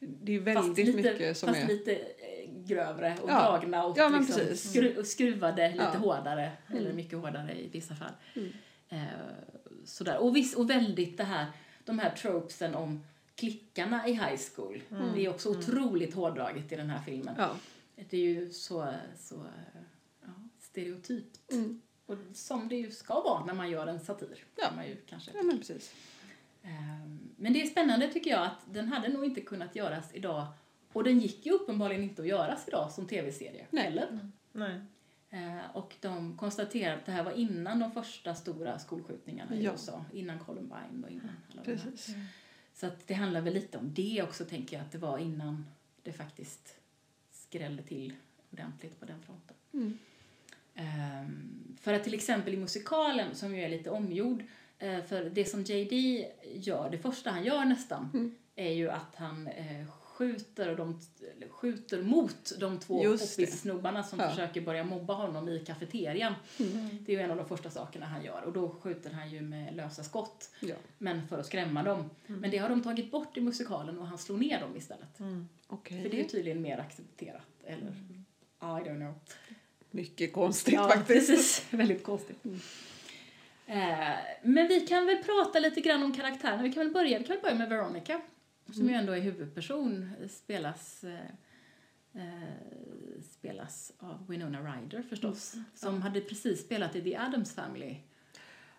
[0.00, 1.66] det är väldigt fast lite, mycket som fast är...
[1.68, 1.98] lite eh,
[2.66, 3.50] grövre och Ja.
[3.50, 4.70] dragna och Ja, liksom precis.
[4.70, 5.90] skru, skruvade lite Ja.
[5.90, 6.02] Mm.
[6.02, 8.12] hårdare, eller mycket hårdare i vissa fall.
[8.90, 8.98] Eh,
[9.88, 10.18] sådär.
[10.18, 11.46] Och, viss, och väldigt det här,
[11.84, 14.82] de här tropesen om klickarna i high school.
[15.14, 17.34] Det är också otroligt hårdraget i den här filmen.
[17.38, 17.56] Ja.
[18.08, 19.46] Det är ju så, så
[20.20, 21.52] ja, stereotypt.
[21.52, 21.82] Mm.
[22.06, 24.44] Och som det ju ska vara när man gör en satir.
[24.56, 24.70] Ja.
[24.76, 25.94] Man ju kanske ja, men precis.
[26.62, 30.46] Ehm, Men det är spännande tycker jag att den hade nog inte kunnat göras idag.
[30.92, 33.84] Och den gick ju uppenbarligen inte att göras idag som tv-serie Nej.
[33.84, 34.30] heller.
[34.52, 34.80] Nej.
[35.30, 39.72] Eh, Och de konstaterade att det här var innan de första stora skolskjutningarna i Ja.
[39.72, 40.04] USA.
[40.12, 42.14] Innan Columbine och innan alla precis.
[42.74, 44.84] Så att det handlar väl lite om det också tänker jag.
[44.86, 45.66] Att det var innan
[46.02, 46.74] det faktiskt
[47.32, 48.12] skrällde till
[48.52, 49.56] ordentligt på den fronten.
[49.72, 49.98] Mm.
[50.74, 54.44] Ehm, för att till exempel i musikalen, som ju är lite omgjord,
[54.78, 58.34] eh, för det som JD gör, det första han gör nästan, Mm.
[58.56, 59.86] är ju att han eh,
[60.18, 61.00] skjuter, och de,
[61.50, 64.30] skjuter mot de två poppis-snubbarna som Ja.
[64.30, 66.34] försöker börja mobba honom i kafeterian.
[66.60, 66.88] Mm.
[67.06, 69.40] Det är ju en av de första sakerna han gör och då skjuter han ju
[69.40, 70.74] med lösa skott, Ja.
[70.98, 72.10] men för att skrämma dem.
[72.26, 75.20] Men det har de tagit bort i musikalen och han slår ner dem istället.
[75.20, 75.48] Mm.
[75.66, 76.02] Okej.
[76.02, 77.86] För det är ju tydligen mer accepterat, eller
[78.60, 79.14] I don't know.
[79.90, 81.28] Mycket konstigt Ja, faktiskt.
[81.28, 81.64] precis.
[81.70, 82.38] Väldigt konstigt.
[83.66, 83.78] Eh,
[84.42, 86.62] men vi kan väl prata lite grann om karaktärerna.
[86.62, 88.20] Vi kan väl börja, vi kan väl börja med Veronica,
[88.72, 91.30] som ju ändå är huvudperson, spelas, eh,
[92.14, 97.96] eh, spelas av Winona Ryder förstås, som hade precis spelat i The Addams Family.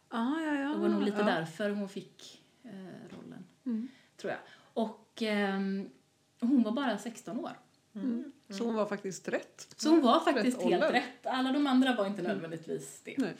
[0.09, 0.69] Ah, ja, ja.
[0.69, 1.25] Det var nog lite ja.
[1.25, 3.87] därför hon fick eh, rollen, Mm.
[4.17, 4.39] tror jag.
[4.73, 5.89] Och ehm,
[6.39, 7.51] hon var bara 16 år.
[7.95, 8.31] Mm.
[8.49, 9.73] Så hon var faktiskt rätt.
[9.77, 10.91] Så hon var faktiskt Rätt helt ålder.
[10.91, 11.25] rätt.
[11.25, 13.15] Alla de andra var inte nödvändigtvis det.
[13.17, 13.35] Nej.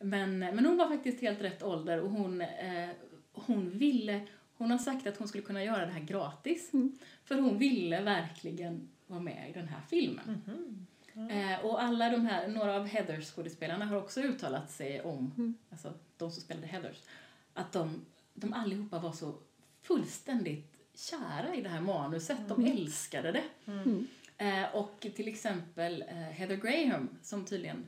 [0.00, 2.88] Men, men hon var faktiskt helt rätt ålder och hon, eh,
[3.32, 4.26] hon ville,
[4.60, 6.72] hon har sagt att hon skulle kunna göra det här gratis.
[6.72, 6.98] Mm.
[7.24, 10.42] För hon ville verkligen vara med i den här filmen.
[11.30, 15.54] Eh, och alla de här, några av Heathers skådespelarna har också uttalat sig om, Mm.
[15.70, 16.96] alltså de som spelade Heathers,
[17.54, 19.34] att de, de allihopa var så
[19.82, 22.38] fullständigt kära i det här manuset.
[22.48, 23.44] De älskade det.
[23.66, 24.06] Mm.
[24.38, 27.84] Eh, och till exempel eh, Heather Graham som tydligen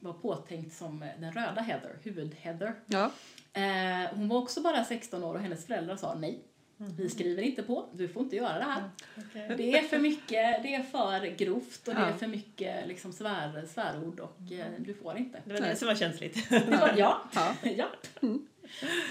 [0.00, 2.72] var påtänkt som den röda Heather, huvud-Heather.
[2.86, 3.10] Ja.
[3.56, 6.42] Eh, hon var också bara 16 år och hennes föräldrar sa nej.
[6.76, 8.82] Vi skriver inte på, du får inte göra det här.
[9.18, 9.54] Okej.
[9.56, 13.64] Det är för mycket, det är för grovt och det är för mycket liksom svär,
[13.68, 15.38] svärord och eh, du får inte.
[15.44, 16.50] Det var det som var känsligt.
[16.50, 17.54] Det var, ja, Ja.
[17.76, 17.86] ja.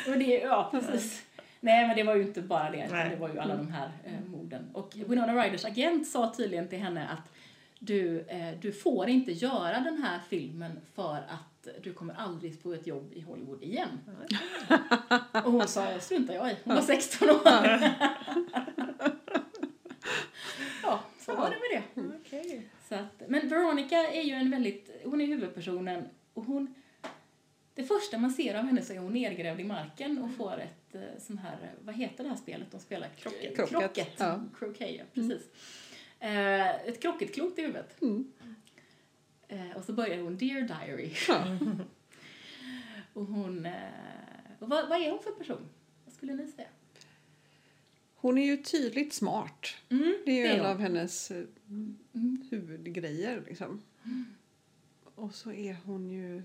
[0.08, 1.26] Och det, ja, precis.
[1.60, 3.92] Nej, men det var ju inte bara det, utan det var ju alla de här
[4.04, 4.70] eh, morden.
[4.74, 7.32] Och Winona Ryders agent sa tydligen till henne att
[7.80, 12.74] du, eh, du får inte göra den här filmen för att du kommer aldrig få
[12.74, 13.90] ett jobb i Hollywood igen.
[15.46, 16.56] Och hon sa, struntar jag i.
[16.64, 17.42] Hon var 16 år.
[20.84, 22.18] ja, Så var det med det.
[22.26, 22.70] Okej.
[22.90, 26.74] Så att, men Veronica är ju en väldigt, hon är huvudpersonen och hon,
[27.74, 30.96] det första man ser av henne så är hon nedgrävd i marken och får ett
[30.96, 33.10] eh, sån här, vad heter det här spelet de spelar?
[33.10, 33.56] Krocket.
[33.56, 34.14] Krocket, Krocket.
[34.18, 34.40] ja.
[34.60, 35.42] Croquet, ja, precis.
[36.20, 38.02] Eh, ett krocketklot i huvudet.
[38.02, 38.32] Mm.
[39.48, 41.12] Eh, och så börjar hon Dear Diary.
[41.28, 41.44] Ja.
[43.14, 43.74] och hon, eh,
[44.60, 45.70] och vad, vad är hon för person?
[46.06, 46.68] Vad skulle ni säga?
[48.16, 49.68] Hon är ju tydligt smart.
[49.90, 50.70] Mm, Det är ju en hon.
[50.70, 51.44] av hennes eh,
[52.14, 52.44] Mm.
[52.52, 53.44] huvudgrejer.
[53.48, 53.82] Liksom.
[55.16, 56.44] Och så är hon ju...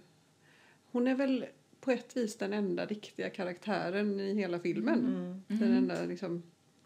[0.93, 1.47] Hon är väl
[1.81, 4.99] på ett vis den enda riktiga karaktären i hela filmen.
[5.49, 5.61] Mm.
[5.61, 6.43] Den enda liksom...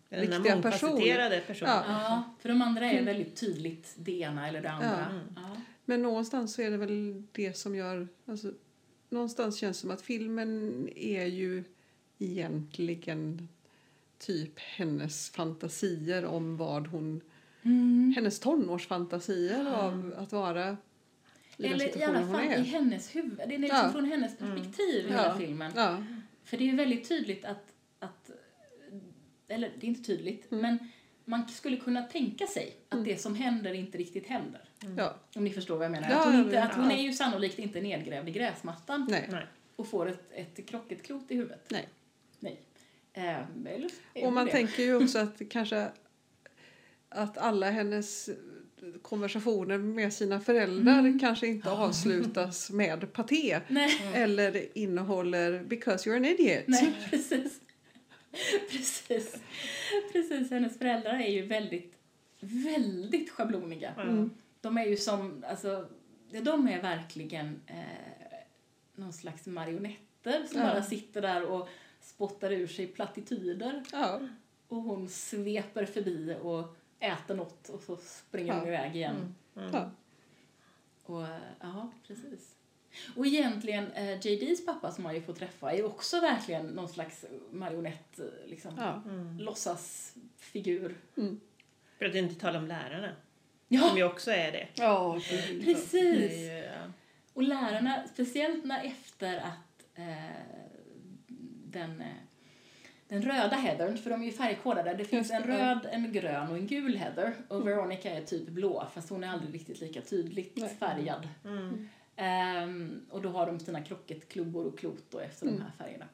[0.08, 0.88] Den Riktiga person.
[0.90, 1.72] mångfacetterade personen.
[1.72, 1.84] Ja.
[1.86, 5.06] Ja, för de andra är väldigt tydligt det ena eller det andra.
[5.06, 5.20] Mm.
[5.36, 5.56] Ja.
[5.84, 8.08] Men någonstans så är det väl det som gör...
[8.26, 8.52] Alltså,
[9.08, 11.64] någonstans känns det som att filmen är ju
[12.18, 13.48] egentligen
[14.18, 17.20] typ hennes fantasier om vad hon...
[17.62, 18.12] Mm.
[18.16, 20.76] Hennes tonårsfantasier av att vara
[21.56, 23.38] i den Eller i alla hon fall i hennes huvud.
[23.48, 23.92] Det är liksom Ja.
[23.92, 25.16] från hennes perspektiv i Ja.
[25.22, 25.72] hela filmen.
[25.76, 26.04] Ja,
[26.44, 28.30] För det är ju väldigt tydligt att, att
[29.48, 30.62] eller det är inte tydligt, Mm.
[30.62, 30.88] men
[31.24, 34.60] man skulle kunna tänka sig att det som händer inte riktigt händer.
[34.96, 35.16] Ja.
[35.36, 36.10] Om ni förstår vad jag menar.
[36.10, 39.28] Ja, att hon, inte, att hon är ju sannolikt inte nedgrävd i gräsmattan Nej.
[39.30, 39.46] Nej.
[39.76, 41.64] och får ett, ett krocketklot i huvudet.
[41.68, 41.88] Nej.
[42.40, 42.60] Nej.
[43.12, 43.90] Eh, eller
[44.26, 44.52] Och man det?
[44.52, 45.88] tänker ju också att kanske
[47.08, 48.30] att alla hennes
[49.02, 51.18] konversationer med sina föräldrar Mm.
[51.18, 56.64] kanske inte avslutas med paté Nej, eller innehåller because you're an idiot.
[56.66, 57.60] nej, precis.
[58.70, 59.36] precis.
[60.12, 61.94] Precis, hennes föräldrar är ju väldigt,
[62.40, 63.94] väldigt schabloniga.
[63.98, 64.30] Mm.
[64.64, 65.88] De är ju som, alltså,
[66.42, 68.38] de är verkligen eh,
[68.94, 70.66] någon slags marionetter som Ja.
[70.66, 71.68] bara sitter där och
[72.00, 73.82] spottar ur sig plattityder.
[73.92, 74.20] Ja.
[74.68, 78.68] Och hon sveper förbi och äter något och så springer hon Ja.
[78.68, 79.34] iväg igen.
[79.56, 79.70] Mm.
[79.72, 79.90] Ja.
[81.02, 82.54] Och, eh, ja, precis.
[83.16, 86.88] Och egentligen, eh, JDs pappa som man ju får träffa är ju också verkligen någon
[86.88, 89.02] slags marionett, eh, liksom, Ja.
[89.04, 89.38] Mm.
[89.38, 90.96] låtsasfigur.
[91.16, 91.40] Mm.
[91.98, 93.12] För att inte tala om lärarna,
[93.68, 94.68] Ja, som ju också är det.
[94.74, 95.20] Ja,
[95.64, 95.92] precis!
[95.92, 96.92] Det är ju, ja.
[97.32, 100.04] Och lärarna, speciellt när efter att eh,
[101.66, 102.06] den, eh,
[103.08, 106.56] den röda headern, för de är ju färgkodade, det finns en röd, en grön och
[106.56, 107.34] en gul header.
[107.48, 110.68] Och Veronica är typ blå, fast hon är aldrig riktigt lika tydligt Nej.
[110.78, 111.28] färgad.
[111.44, 111.88] Mm.
[112.16, 115.58] Ehm, och då har de sina krocketklubbor och klot då efter Mm.
[115.58, 116.04] de här färgerna.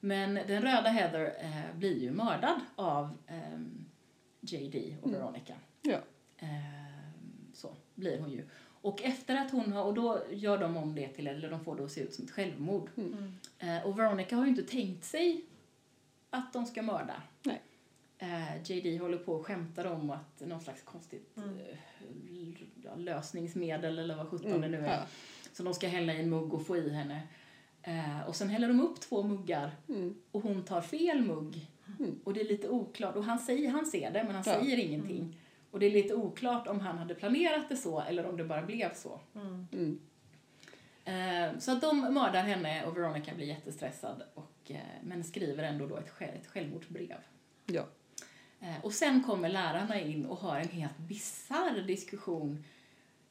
[0.00, 3.84] Men den röda Heather eh, blir ju mördad av ehm,
[4.40, 5.20] JD och Mm.
[5.20, 5.54] Veronica.
[5.82, 5.98] Ja.
[6.40, 6.46] Så
[7.98, 8.44] blir hon ju.
[8.82, 11.76] Och efter att hon har, och då gör de om det till, eller de får
[11.76, 12.90] det att se ut som ett självmord.
[12.96, 13.32] Mm.
[13.58, 15.44] Eh, och Veronica har ju inte tänkt sig
[16.30, 17.22] att de ska mörda.
[17.42, 17.62] Nej.
[18.18, 21.58] Eh, JD håller på och skämtar om att någon slags konstigt Mm.
[21.58, 24.70] eh, lösningsmedel eller vad sjutton det Mm.
[24.70, 24.96] nu är.
[24.96, 25.02] Ja.
[25.52, 27.20] Så de ska hälla i en mugg och få i henne.
[27.82, 30.14] Eh, och sen häller de upp två muggar Mm.
[30.30, 31.66] och hon tar fel mugg.
[31.98, 32.20] Mm.
[32.24, 33.16] Och det är lite oklart.
[33.16, 34.54] Och han säger, han ser det men han Ja.
[34.60, 35.40] säger ingenting.
[35.70, 38.62] Och det är lite oklart om han hade planerat det så eller om det bara
[38.62, 39.20] blev så.
[39.34, 39.68] Mm.
[39.72, 40.00] Mm.
[41.04, 45.86] Eh, så att de mördar henne och Veronica blir jättestressad och, eh, men skriver ändå
[45.86, 47.18] då ett, ett självmordsbrev.
[47.66, 47.86] Ja.
[48.60, 52.64] Eh, och sen kommer lärarna in och har en helt bisarr diskussion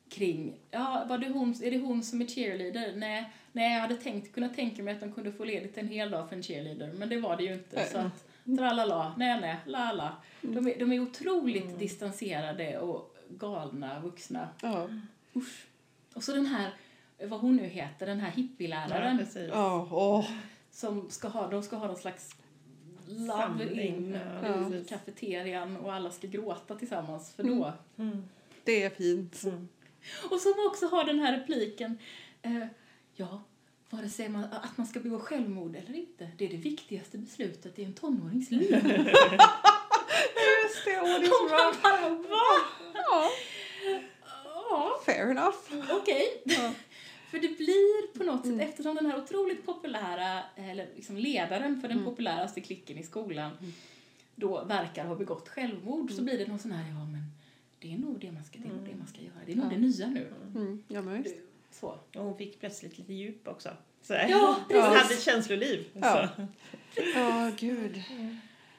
[0.09, 2.95] kring, ja, var det hon, är det hon som är cheerleader?
[2.95, 6.11] Nej, nej, jag hade tänkt, kunnat tänka mig att de kunde få ledigt en hel
[6.11, 7.75] dag för en cheerleader, men det var det ju inte.
[7.75, 7.89] Nej.
[7.91, 8.26] Så att,
[8.57, 10.15] tralala, nej, nej, la, la.
[10.41, 14.49] De är, de är otroligt distanserade och galna vuxna.
[14.61, 14.89] Ja.
[16.13, 16.73] Och så den här,
[17.27, 19.27] vad hon nu heter, den här hippieläraren.
[19.35, 19.87] Ja.
[19.91, 20.29] Åh.
[20.71, 22.35] som ska ha, de ska ha någon slags
[23.07, 27.73] love Samling, in ja, i kafeterian och alla ska gråta tillsammans för då.
[27.97, 28.23] Mm.
[28.63, 29.43] Det är fint.
[29.43, 29.67] Mm.
[30.31, 31.97] Och som också har den här repliken,
[32.41, 32.65] eh,
[33.15, 33.41] ja,
[33.89, 37.79] vare sig man, att man ska begå självmord eller inte, det är det viktigaste beslutet
[37.79, 38.71] i en tonårings liv.
[40.63, 41.73] Just det, åh, det är Och så bra.
[41.83, 42.45] man bara, va?
[42.93, 43.29] Ja,
[44.69, 45.57] Ja, fair enough.
[46.01, 46.41] okej.
[46.45, 46.73] Ja.
[47.31, 48.69] För det blir på något sätt, Mm.
[48.69, 52.09] eftersom den här otroligt populära, eller liksom ledaren för den Mm.
[52.09, 53.51] populäraste klicken i skolan
[54.35, 56.13] då verkar ha begått självmord Mm.
[56.17, 57.21] så blir det någon sån här, ja men
[57.79, 59.55] det är nog det man ska, det är nog det man ska göra, det är
[59.55, 59.69] nog Ja.
[59.69, 60.27] det nya nu.
[60.55, 60.83] Mm.
[60.87, 61.35] Ja, men visst.
[61.71, 61.87] Så.
[62.15, 63.69] Och hon fick plötsligt lite djup också.
[64.01, 64.13] Så.
[64.13, 65.01] Ja, Hon precis.
[65.01, 65.85] hade ett känsloliv.
[65.93, 66.27] Ja.
[66.35, 66.47] Så.
[67.15, 68.03] Ja, gud.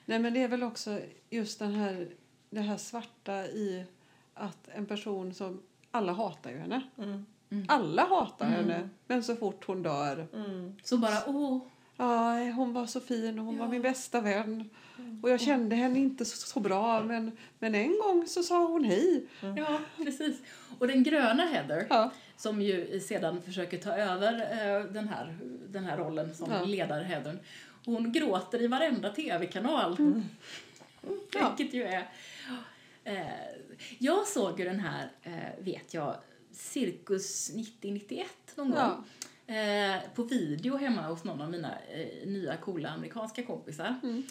[0.05, 2.09] Nej, men det är väl också just den här,
[2.51, 3.85] det här svarta i
[4.35, 5.63] att en person som...
[5.91, 6.81] Alla hatar ju henne.
[6.99, 7.27] Mm.
[7.69, 8.59] Alla hatar Mm.
[8.59, 8.89] henne.
[9.07, 10.27] Men så fort hon dör...
[10.35, 10.77] Mm.
[10.85, 11.59] Så bara, åh,
[12.01, 13.71] Ja, hon var så fin och hon var Ja.
[13.71, 14.71] min bästa vän.
[15.23, 18.85] Och jag kände henne inte så, så bra men, men en gång så sa hon
[18.85, 19.27] hej.
[19.57, 20.37] Ja, precis.
[20.79, 25.85] Och den gröna Heather, Ja, som ju sedan försöker ta över eh, den, här, den
[25.85, 26.65] här rollen som Ja.
[26.65, 27.39] ledar-Heather,
[27.85, 29.97] hon gråter i varenda tv-kanal.
[31.33, 31.55] Ja.
[31.57, 32.09] Vilket ju är...
[33.05, 33.27] Eh,
[33.99, 36.17] jag såg ju den här, eh, vet jag,
[36.53, 38.25] Cirkus 90-91
[38.55, 38.77] någon gång.
[38.77, 40.01] Ja.
[40.15, 41.75] På video hemma hos någon av mina
[42.25, 44.01] nya coola amerikanska kompisar.
[44.03, 44.23] Mm.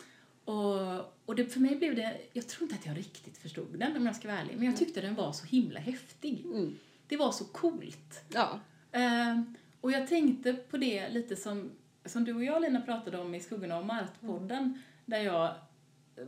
[0.45, 3.97] Och, och det, för mig blev det, jag tror inte att jag riktigt förstod den
[3.97, 6.45] om jag ska vara ärlig, men jag tyckte den var så himla häftig.
[6.45, 6.75] Mm.
[7.07, 8.23] Det var så coolt.
[8.29, 8.59] ja.
[8.91, 9.41] Eh,
[9.81, 11.71] och jag tänkte på det lite som,
[12.05, 16.25] som du och jag Lina pratade om i Skuggorna av Mart-podden, där jag eh,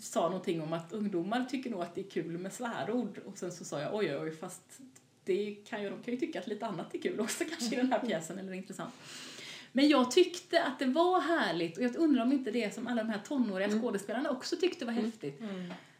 [0.00, 3.52] sa någonting om att ungdomar tycker nog att det är kul med svärord och sen
[3.52, 4.80] så sa jag oj oj fast
[5.24, 7.76] det kan ju, de kan ju tycka att lite annat är kul också kanske i
[7.76, 8.94] den här pjäsen eller intressant.
[9.72, 13.02] Men jag tyckte att det var härligt och jag undrar om inte det som alla
[13.02, 15.40] de här tonåriga skådespelarna också tyckte var häftigt.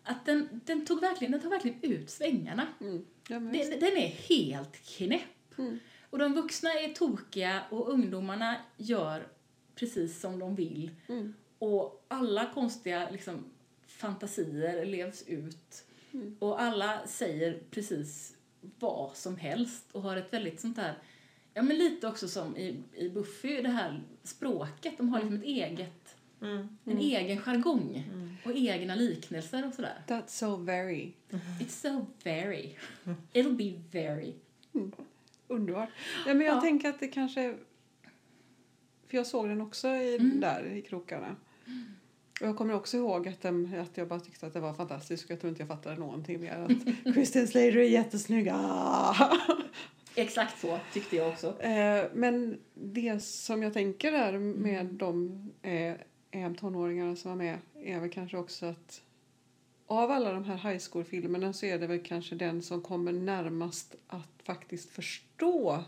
[0.07, 2.67] Att den, den tog verkligen, den tar verkligen ut svängarna.
[2.81, 3.05] Mm.
[3.29, 3.39] ja.
[3.39, 5.59] Den, den är helt knäpp.
[5.59, 5.79] Mm.
[6.11, 9.29] Och de vuxna är tokiga och ungdomarna gör
[9.75, 10.91] precis som de vill.
[11.09, 11.35] Mm.
[11.59, 13.45] Och alla konstiga liksom,
[13.87, 15.85] fantasier levs ut.
[16.13, 16.37] Mm.
[16.39, 18.37] Och alla säger precis
[18.79, 20.99] vad som helst och har ett väldigt sånt där,
[21.55, 24.99] ja men lite också som i, i Buffy, det här språket.
[24.99, 26.06] De har liksom ett eget,
[26.47, 26.69] Mm.
[26.85, 28.05] en egen jargong
[28.45, 30.03] och egna liknelser och sådär.
[30.07, 31.13] That's so very.
[31.61, 32.71] It's so very.
[33.33, 34.33] It'll be very.
[35.49, 35.89] Underbart.
[36.27, 36.61] Nej, men jag Ja.
[36.61, 37.57] tänker att det kanske...
[39.09, 40.41] För jag såg den också i, Mm.
[40.41, 41.37] där i krokarna.
[42.41, 45.31] Och jag kommer också ihåg att, den, att jag bara tyckte att det var fantastiskt.
[45.31, 46.53] Jag tror inte jag fattade någonting mer.
[46.57, 48.49] Att Christian Slater är jättesnygg.
[48.53, 49.31] Ah!
[50.15, 51.61] Exakt så tyckte jag också.
[51.63, 55.51] Eh, Men det som jag tänker där med de
[56.37, 59.03] eh, tonåringarna som var med är väl kanske också att
[59.87, 63.95] av alla de här high school-filmerna så är det väl kanske den som kommer närmast
[64.07, 65.85] att faktiskt förstå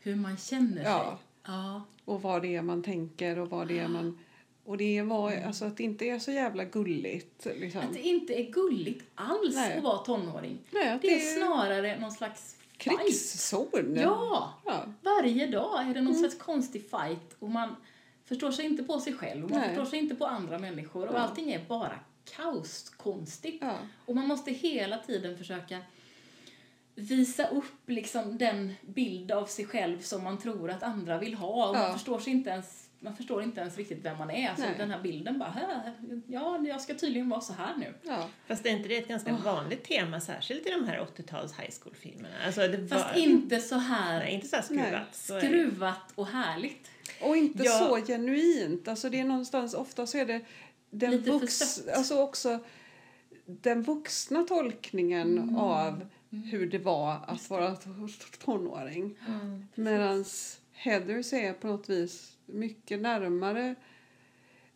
[0.00, 0.84] Hur man känner sig.
[0.84, 1.18] Ja.
[1.44, 1.82] Ja.
[2.04, 4.18] och vad det är man tänker och vad det är man...
[4.64, 7.80] Och det var alltså att det inte är så jävla gulligt liksom.
[7.80, 9.76] Att det inte är gulligt alls Nej.
[9.76, 10.58] att vara tonåring.
[10.70, 13.96] Nej, Det är snarare någon slags krigszon.
[13.96, 14.54] Ja!
[14.64, 14.84] ja.
[15.02, 17.76] Varje dag är det någon slags konstig fight och man
[18.28, 19.68] förstår sig inte på sig själv och man Nej.
[19.68, 21.18] förstår sig inte på andra människor och Ja.
[21.18, 21.98] allting är bara
[22.36, 23.58] kaoskonstigt.
[23.60, 23.76] Ja.
[24.06, 25.78] Och man måste hela tiden försöka
[26.94, 31.68] visa upp liksom den bild av sig själv som man tror att andra vill ha
[31.70, 31.80] och Ja.
[31.82, 34.54] man förstår sig inte ens man förstår inte ens riktigt vem man är.
[34.54, 34.74] Så Nej.
[34.78, 35.92] den här bilden bara, "Hä?
[36.26, 37.94] ja, jag ska tydligen vara så här nu.
[38.02, 38.28] ja.
[38.46, 42.34] Fast är inte det ett ganska vanligt tema, särskilt i de här 80-tals high school-filmerna?
[42.46, 43.22] Alltså det Fast var...
[43.22, 45.14] inte så här Nej, inte så här skruvat.
[45.14, 46.90] Så skruvat och härligt.
[47.22, 47.70] Och inte Ja.
[47.78, 48.88] så genuint.
[48.88, 50.40] Alltså det är någonstans, ofta så är det
[50.90, 52.58] den Lite vux, alltså också
[53.46, 55.56] den vuxna tolkningen Mm.
[55.56, 57.76] av hur det var att vara
[58.44, 59.18] tonåring.
[59.74, 60.24] Medan
[60.72, 63.74] Heathers är på något vis mycket närmare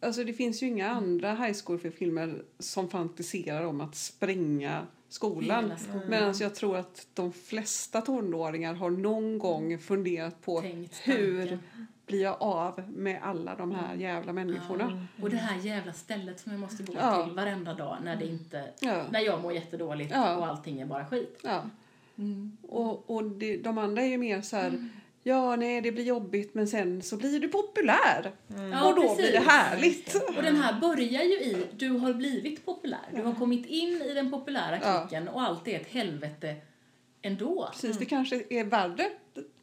[0.00, 0.96] Alltså det finns ju inga Mm.
[0.96, 5.72] andra high school-filmer som fantiserar om att spränga skolan.
[5.78, 6.08] Skolan.
[6.08, 11.58] Medan jag tror att de flesta tonåringar har någon gång funderat på Tänkt hur tanken.
[12.06, 15.06] blir jag av med alla de här jävla människorna.
[15.22, 17.24] Och det här jävla stället som jag måste gå Ja.
[17.26, 19.04] till varenda dag när det inte Ja.
[19.10, 20.36] när jag mår jättedåligt Ja.
[20.36, 21.38] och allting är bara skit.
[21.42, 21.62] Ja.
[22.18, 22.56] Mm.
[22.62, 24.88] Och, och det, de andra är ju mer så här,
[25.22, 28.32] ja nej det blir jobbigt men sen så blir du populär.
[28.72, 29.16] Ja, och då precis.
[29.16, 30.14] blir det härligt.
[30.36, 33.08] Och den här börjar ju i, du har blivit populär.
[33.14, 35.06] Du har kommit in i den populära Ja.
[35.08, 36.56] klicken och allt är ett helvete
[37.22, 37.68] ändå.
[37.72, 39.10] Precis, det kanske är värre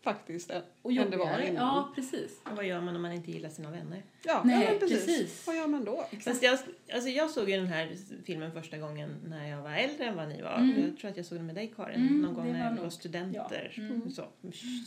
[0.01, 1.47] faktiskt Och än det var jobbigare.
[1.47, 1.67] innan.
[1.67, 2.31] Ja, precis.
[2.51, 4.03] Och vad gör man om man inte gillar sina vänner?
[4.23, 5.05] Ja, Nej, ja, precis.
[5.05, 5.47] precis.
[5.47, 6.05] Vad gör man då?
[6.23, 6.59] Fast jag,
[6.93, 10.29] alltså jag såg ju den här filmen första gången när jag var äldre än vad
[10.29, 10.55] ni var.
[10.57, 10.85] Mm.
[10.85, 12.89] Jag tror att jag såg den med dig Karin Mm, någon gång när vi var
[12.89, 13.73] studenter.
[13.75, 13.81] ja.
[13.83, 14.11] Mm.
[14.11, 14.27] Så,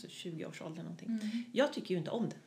[0.09, 1.09] 20-årsåldern någonting.
[1.09, 1.45] Mm.
[1.53, 2.39] Jag tycker ju inte om den.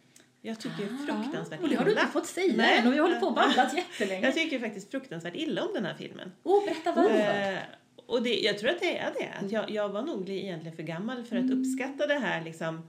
[0.42, 1.08] Jag tycker Ah.
[1.08, 2.02] fruktansvärt Och det har du illa.
[2.02, 2.78] inte fått säga Nej.
[2.80, 4.26] än och vi håller på och babblat jättelänge.
[4.26, 6.32] Jag tycker faktiskt fruktansvärt illa om den här filmen.
[6.44, 7.60] Åh, berätta varför.
[8.06, 9.46] Och det, jag tror att det är det.
[9.46, 12.82] Att jag, jag var nog egentligen för gammal för att uppskatta det här liksom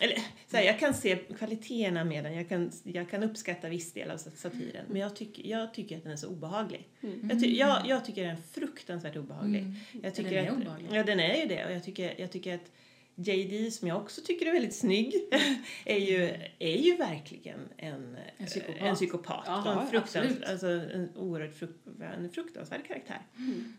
[0.00, 0.16] eller,
[0.50, 4.10] så här, jag kan se kvaliteterna med den, jag kan, jag kan uppskatta viss del
[4.10, 6.88] av satiren, men jag, tycker jag tycker att den är så obehaglig.
[7.30, 9.60] Jag, ty, jag, jag tycker den är fruktansvärt obehaglig.
[9.60, 9.74] Mm.
[10.02, 10.88] Jag tycker den är att, obehaglig.
[10.92, 11.66] Ja, den är ju det.
[11.66, 12.70] Och jag tycker, jag tycker att
[13.14, 15.14] JD, som jag också tycker är väldigt snygg,
[15.84, 18.82] är, ju, är ju verkligen en, En psykopat.
[18.82, 19.66] En psykopat.
[19.66, 21.70] Och en, fruktansvärd, alltså, en oerhört fruk,
[22.00, 23.22] en fruktansvärd karaktär.
[23.38, 23.72] Mm.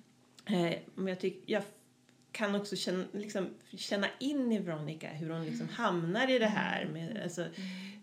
[0.46, 1.64] Eh, men jag, tyck, jag
[2.32, 6.86] kan också känna, liksom, känna in i Veronica hur hon liksom hamnar i det här
[6.86, 7.42] med, alltså,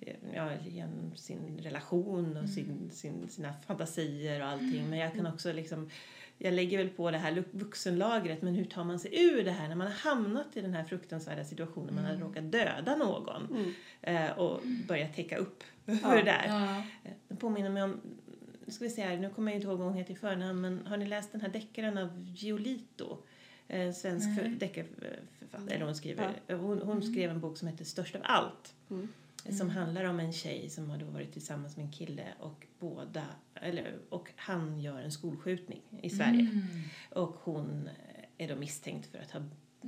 [0.01, 4.91] eh, ja, genom sin relation och sin, sin, sina fantasier och allting.
[4.91, 5.91] Men jag kan också liksom
[6.39, 9.68] jag lägger väl på det här vuxenlagret, men hur tar man sig ur det här
[9.68, 14.30] när man har hamnat i den här fruktansvärda situationen, man har råkat döda någon eh,
[14.30, 16.45] och börjat täcka upp för det där.
[16.49, 16.82] Ja.
[17.28, 18.01] Det påminner mig om,
[18.68, 20.60] nu ska vi se här, nu kommer jag inte ihåg vad hon heter i förnamn,
[20.60, 23.18] men har ni läst den här deckaren av Giolito?
[23.68, 28.14] En svensk för, deckarförfattare, eller hon skriver, hon, hon skrev en bok som heter Störst
[28.14, 28.74] av allt.
[29.58, 33.24] Som handlar om en tjej som har då varit tillsammans med en kille och båda,
[33.54, 36.40] eller, och han gör en skolskjutning i Sverige.
[36.40, 36.62] Mm.
[37.10, 37.88] Och hon
[38.38, 39.40] är då misstänkt för att ha,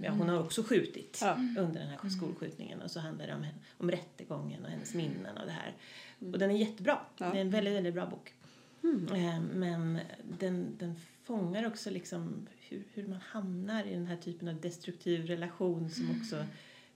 [0.02, 1.32] ja hon har också skjutit Ja.
[1.58, 5.38] under den här skolskjutningen och så handlar det om, henne- om rättegången och hennes minnen
[5.38, 5.74] och det här.
[6.32, 6.98] Och den är jättebra.
[7.16, 7.30] Ja.
[7.30, 8.34] Det är en väldigt, väldigt bra bok.
[9.14, 9.98] Eh, Men
[10.38, 15.26] den, den fångar också liksom hur, hur man hamnar i den här typen av destruktiv
[15.26, 16.44] relation som också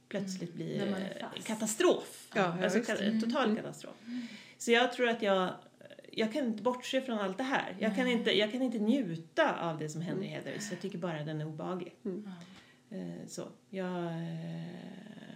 [0.08, 1.16] plötsligt blir
[1.46, 2.28] katastrof.
[2.34, 3.94] Ja, ja, alltså total katastrof.
[4.58, 5.50] Så jag tror att jag
[6.16, 7.76] jag kan inte bortse från allt det här.
[7.78, 10.70] Jag kan, inte, jag kan inte njuta av det som händer i Heathers.
[10.70, 11.94] Jag tycker bara den är obehaglig.
[12.90, 14.06] Eh, Så, jag...
[14.06, 14.94] eh,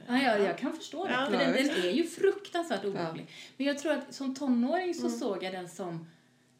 [0.08, 1.12] Ja, jag, jag kan förstå det.
[1.12, 1.26] Ja.
[1.26, 3.26] för Ja, den, den är ju fruktansvärt obehaglig.
[3.56, 6.06] Men jag tror att som tonåring så såg jag den som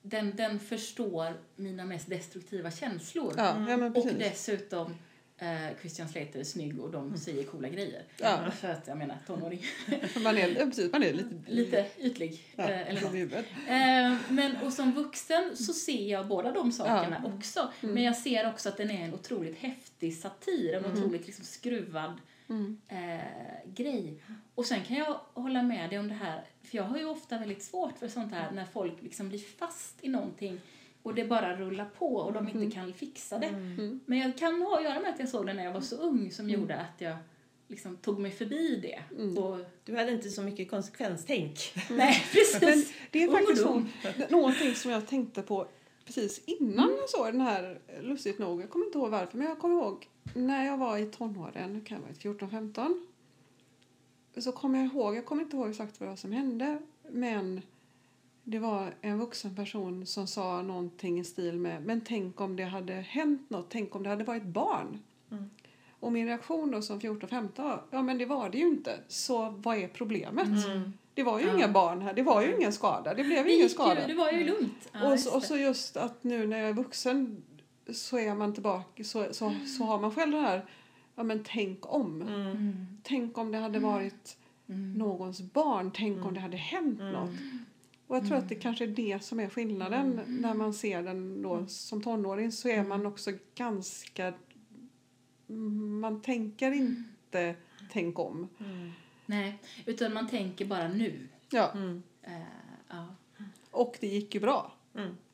[0.03, 3.35] den, den förstår mina mest destruktiva känslor.
[3.37, 4.95] Ja, ja men och dessutom
[5.39, 8.03] eh, Christian Slater är snygg och de säger coola grejer.
[8.17, 8.51] Ja.
[8.61, 9.63] För att jag menar tonåring,
[10.25, 11.35] Man är, precis, man är lite...
[11.47, 12.41] lite ytlig.
[12.57, 13.45] Ja, eh, eller något.
[13.69, 17.33] Eh, men och som vuxen så ser jag båda de sakerna Ja.
[17.37, 17.73] också.
[17.81, 22.13] Men jag ser också att den är en otroligt häftig satir, en otroligt liksom skruvad
[22.51, 22.81] Mm.
[22.89, 24.23] eh, grej.
[24.55, 27.39] Och sen kan jag hålla med dig om det här, för jag har ju ofta
[27.39, 30.61] väldigt svårt för sånt här när folk liksom blir fast i någonting
[31.03, 33.47] och det bara rullar på och de inte kan fixa det.
[33.47, 34.01] Mm.
[34.07, 35.97] Men jag kan ha att göra med att jag såg det när jag var så
[35.97, 37.17] ung som gjorde att jag
[37.69, 39.03] liksom tog mig förbi det.
[39.23, 39.39] Mm.
[39.39, 41.59] Och, Du hade inte så mycket konsekvenstänk.
[41.91, 42.61] nej, precis.
[42.61, 43.85] Men det är faktiskt så,
[44.37, 45.69] någonting som jag tänkte på
[46.05, 49.59] precis innan jag såg den här, lustigt nog, jag kommer inte ihåg varför, men jag
[49.59, 53.07] kommer ihåg när jag var i tonåren, kan jag vara 14-15,
[54.37, 56.79] så kommer jag ihåg, jag kommer inte ihåg exakt vad som hände,
[57.11, 57.63] men
[58.45, 62.65] det var en vuxen person som sa någonting i stil med men tänk om det
[62.65, 64.99] hade hänt något, tänk om det hade varit barn.
[65.31, 65.51] Mm.
[66.01, 69.51] Och min reaktion då som 14-15 var, ja men det var det ju inte, så
[69.51, 70.67] vad är problemet?
[70.67, 70.93] Mm.
[71.15, 71.55] Det var ju Ja.
[71.57, 74.01] inga barn här, det var ju ingen skada, det blev Det, ingen skada.
[74.01, 74.89] ju, det var ju lugnt.
[74.93, 77.43] Ja, och, så, och så just att nu när jag är vuxen
[77.93, 80.65] så är man tillbaka, så, så, så har man själv det här,
[81.19, 82.23] ja men tänk om.
[82.23, 82.41] Mm.
[82.47, 82.87] Mm.
[83.03, 84.39] Tänk om det hade varit
[84.71, 84.93] Mm.
[84.95, 87.13] någons barn, tänk om det hade hänt Mm.
[87.13, 87.31] något.
[88.07, 91.43] Och jag tror att det kanske är det som är skillnaden när man ser den
[91.43, 94.35] då som tonåring så är man också ganska,
[96.01, 97.55] man tänker inte
[97.93, 98.49] tänk om.
[98.61, 98.91] Mm.
[99.27, 101.29] Nej, utan man tänker bara nu.
[101.51, 102.03] Ja, Mm.
[102.23, 102.33] Eh,
[102.89, 103.15] ja.
[103.71, 104.73] och det gick ju bra.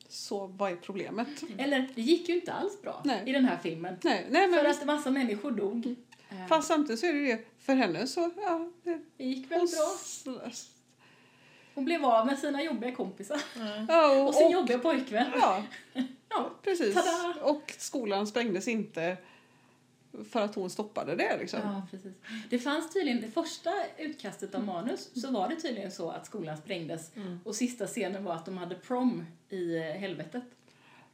[0.05, 0.11] Mm.
[0.11, 1.27] Så vad är problemet?
[1.57, 3.23] Eller, det gick ju inte alls bra Nej.
[3.25, 3.97] i den här filmen.
[4.03, 5.95] Nej, nej men För att massa människor dog.
[6.29, 8.69] Eh, fast samtidigt så är det det, för henne så, ja.
[8.83, 9.67] Det, det gick väl
[10.25, 10.41] bra.
[11.75, 13.41] Hon blev av med sina jobbiga kompisar.
[13.87, 15.27] Ja, och, Och sin och, jobbiga pojkvän.
[15.41, 15.63] ja,
[16.29, 16.51] Ja.
[16.63, 16.93] precis.
[16.95, 17.35] Tada!
[17.41, 19.17] Och skolan sprängdes inte
[20.29, 21.59] för att hon stoppade det liksom.
[21.63, 22.13] Ja, precis.
[22.49, 26.57] Det fanns tydligen, det första utkastet av manus så var det tydligen så att skolan
[26.57, 27.11] sprängdes
[27.43, 30.43] och sista scenen var att de hade prom i helvetet.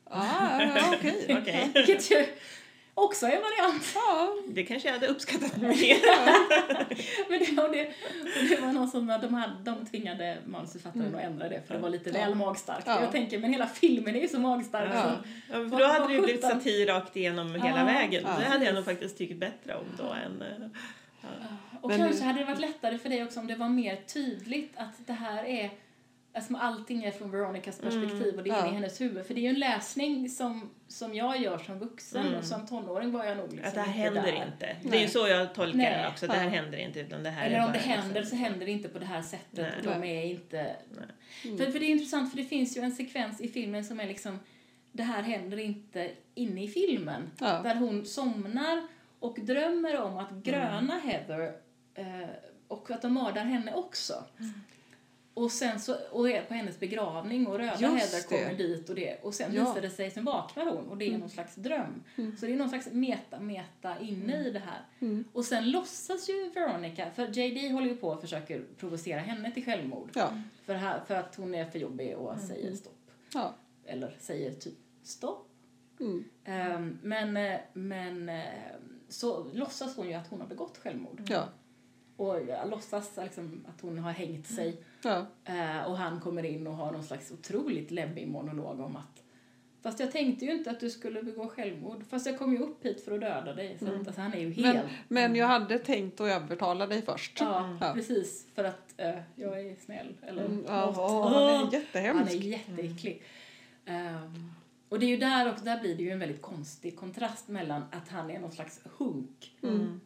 [0.04, 0.96] Ah, ja,
[1.30, 1.72] okej.
[1.74, 2.26] Vilket ju
[2.94, 3.92] också en variant.
[3.96, 5.70] Ja, Det kanske jag hade uppskattat mer.
[7.30, 7.88] Men det, och det,
[8.42, 11.80] och det var någon som, de, hade, de tvingade manusförfattaren att ändra det för det
[11.80, 12.84] var lite väl magstarkt.
[12.88, 13.02] Ja.
[13.02, 14.90] Jag tänker, men hela filmen är ju så magstark.
[14.94, 15.02] Ja.
[15.04, 15.10] Så,
[15.48, 17.86] Ja, för då hade det ju blivit satir rakt igenom hela Ja.
[17.86, 18.24] vägen.
[18.28, 18.36] Ja.
[18.40, 20.42] Det hade jag nog faktiskt tyckt bättre om då än...
[20.42, 20.68] eh,
[21.82, 24.74] och Men- kanske hade det varit lättare för dig också om det var mer tydligt
[24.76, 25.70] att det här är
[26.34, 28.68] Alltså allting är från Veronicas perspektiv och det är Ja.
[28.68, 29.26] i hennes huvud.
[29.26, 32.40] För det är ju en läsning som, som jag gör som vuxen Mm.
[32.40, 34.46] och som tonåring var jag nog liksom Att det här händer där.
[34.46, 34.76] inte.
[34.84, 36.02] Det är ju så jag tolkar Nej.
[36.04, 36.28] det också.
[36.28, 38.66] Det här händer inte utan det här Eller är om det händer liksom- så händer
[38.66, 39.74] det inte på det här sättet Nej.
[39.78, 40.76] och de är inte...
[41.46, 41.58] Mm.
[41.58, 44.08] För, för det är intressant för det finns ju en sekvens i filmen som är
[44.08, 44.40] liksom
[44.92, 47.32] det här händer inte inne i filmen.
[47.40, 47.62] Ja.
[47.64, 48.88] Där hon somnar
[49.20, 51.54] och drömmer om att gröna Heather
[51.96, 52.06] eh,
[52.68, 54.14] och att de mördar henne också.
[55.42, 58.28] Och sen så, och är på hennes begravning och röda det.
[58.30, 59.18] kommer dit och det.
[59.24, 59.62] Och sen Ja.
[59.64, 62.04] visar det sig, sen vaknar hon och det är någon slags dröm.
[62.40, 64.86] Så det är någon slags meta-meta inne i det här.
[65.00, 65.24] Mm.
[65.34, 69.66] Och sen låtsas ju Veronica, för JD håller ju på och försöker provocera henne till
[69.66, 70.10] självmord.
[70.14, 70.30] ja,
[70.66, 73.12] För, här, för att hon är för jobbig och säger stopp.
[73.34, 73.56] ja.
[73.86, 75.48] Eller säger typ stopp.
[76.00, 76.24] Mm.
[76.46, 81.22] Ehm, men, eh, men, ehm, så låtsas hon ju att hon har begått självmord.
[81.28, 81.44] Ja.
[82.18, 82.36] Och
[82.70, 84.84] låtsas liksom att hon har hängt sig.
[85.04, 85.26] Ja.
[85.46, 89.24] Eh, och han kommer in och har någon slags otroligt läbbig monolog om att
[89.84, 92.04] Fast jag tänkte ju inte att du skulle begå självmord.
[92.10, 93.78] Fast jag kom ju upp hit för att döda dig.
[93.80, 94.76] Så att, alltså, han är ju helt...
[94.76, 97.38] Men, men jag hade tänkt att övertala dig först.
[97.42, 97.94] Ja, Ja.
[97.94, 98.48] precis.
[98.56, 100.14] För att eh, jag är snäll.
[100.28, 102.34] Eller Mm, ja, åh, han är Han jättehemsk.
[102.34, 103.24] är jätteäcklig.
[103.86, 104.52] Ehm,
[104.90, 107.84] och det är ju där också, där blir det ju en väldigt konstig kontrast mellan
[107.92, 110.02] att han är någon slags hunk Mm.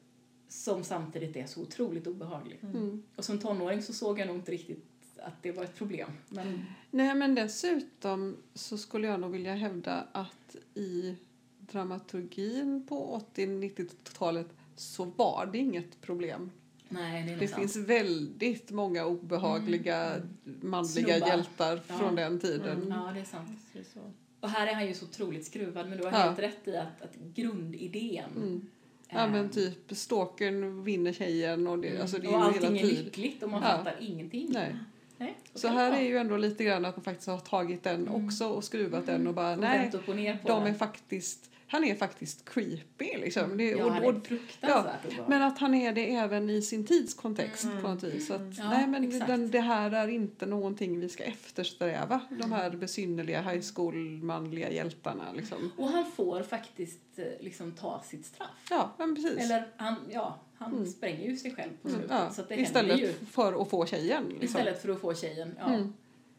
[0.47, 2.59] Som samtidigt är så otroligt obehaglig.
[2.63, 3.03] Mm.
[3.15, 4.85] Och som tonåring så såg jag nog inte riktigt
[5.19, 6.09] att det var ett problem.
[6.29, 11.15] Men Nej, men dessutom så skulle jag nog vilja hävda att i
[11.59, 16.51] dramaturgin på 80-90-talet så var det inget problem.
[16.89, 20.15] nej, det Det finns väldigt många obehagliga
[20.61, 21.27] manliga Snubbar.
[21.27, 21.97] hjältar Ja.
[21.97, 22.85] från den tiden.
[22.89, 23.49] Ja, det är sant.
[23.73, 23.99] Det är så.
[24.39, 26.17] Och här är han ju så otroligt skruvad, men du har Ja.
[26.17, 28.67] helt rätt i att, att grundidén Mm.
[29.09, 32.61] Ja ehm, men typ stalkern vinner tjejen och det, alltså det är och ju allting
[32.75, 33.05] hela är tiden.
[33.05, 33.69] lyckligt och man Ja.
[33.69, 34.47] fattar ingenting.
[34.49, 34.75] Nej.
[35.17, 38.07] Nej, Så kan här är ju ändå lite grann att man faktiskt har tagit den
[38.09, 39.91] också och skruvat den och bara Och nej,
[40.43, 43.57] och de är faktiskt, han är faktiskt creepy liksom.
[43.57, 45.23] Det, Ja, och, och, är fruktansvärt obehaglig.
[45.27, 47.81] men att han är det även i sin tidskontext Mm.
[47.81, 48.27] på något vis.
[48.27, 52.21] Så att, Ja, nej men den, det här är inte någonting vi ska eftersträva.
[52.29, 55.71] De här besynnerliga high school-manliga hjältarna liksom.
[55.77, 58.67] Och han får faktiskt eh, liksom ta sitt straff.
[58.69, 59.37] Ja, men precis.
[59.39, 60.85] Eller han, ja, han Mm.
[60.85, 62.17] spränger ju sig själv på Mm, slutet.
[62.19, 62.29] ja.
[62.31, 63.13] Så att det Istället ju.
[63.31, 64.23] för att få tjejen.
[64.23, 64.45] Liksom.
[64.45, 65.55] Istället för att få tjejen.
[65.59, 65.73] Ja.
[65.73, 65.93] Mm.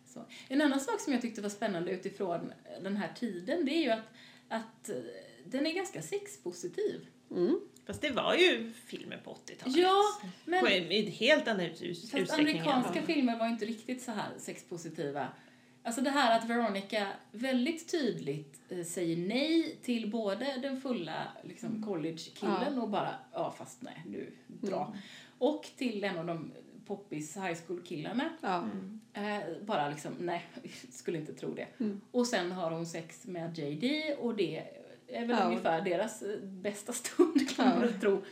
[0.07, 0.21] Så.
[0.49, 2.53] En annan sak som jag tyckte var spännande utifrån
[2.83, 4.05] den här tiden det är ju att,
[4.49, 4.97] att eh,
[5.45, 7.07] den är ganska sexpositiv.
[7.31, 7.61] Mm.
[7.87, 9.77] Fast det var ju filmer på 80-talet.
[9.77, 10.03] Ja,
[10.45, 14.11] men På en, i helt annan ut, fast amerikanska filmer var ju inte riktigt så
[14.13, 15.29] här sexpositiva.
[15.83, 21.83] Alltså det här att Veronica väldigt tydligt eh, säger nej till både den fulla liksom,
[21.83, 24.97] college-killen och bara, ja fast nej, nu dra.
[25.39, 26.53] Och till en av de
[26.87, 28.29] poppis high school-killarna.
[28.41, 28.65] Ja.
[29.15, 30.45] Eh, bara liksom, nej,
[30.91, 31.67] skulle inte tro det.
[31.81, 32.01] Mm.
[32.11, 34.63] Och sen har hon sex med JD och det
[35.09, 35.45] är väl Ja.
[35.47, 37.81] ungefär deras eh, bästa stund kan man Ja.
[37.81, 38.23] väl tro.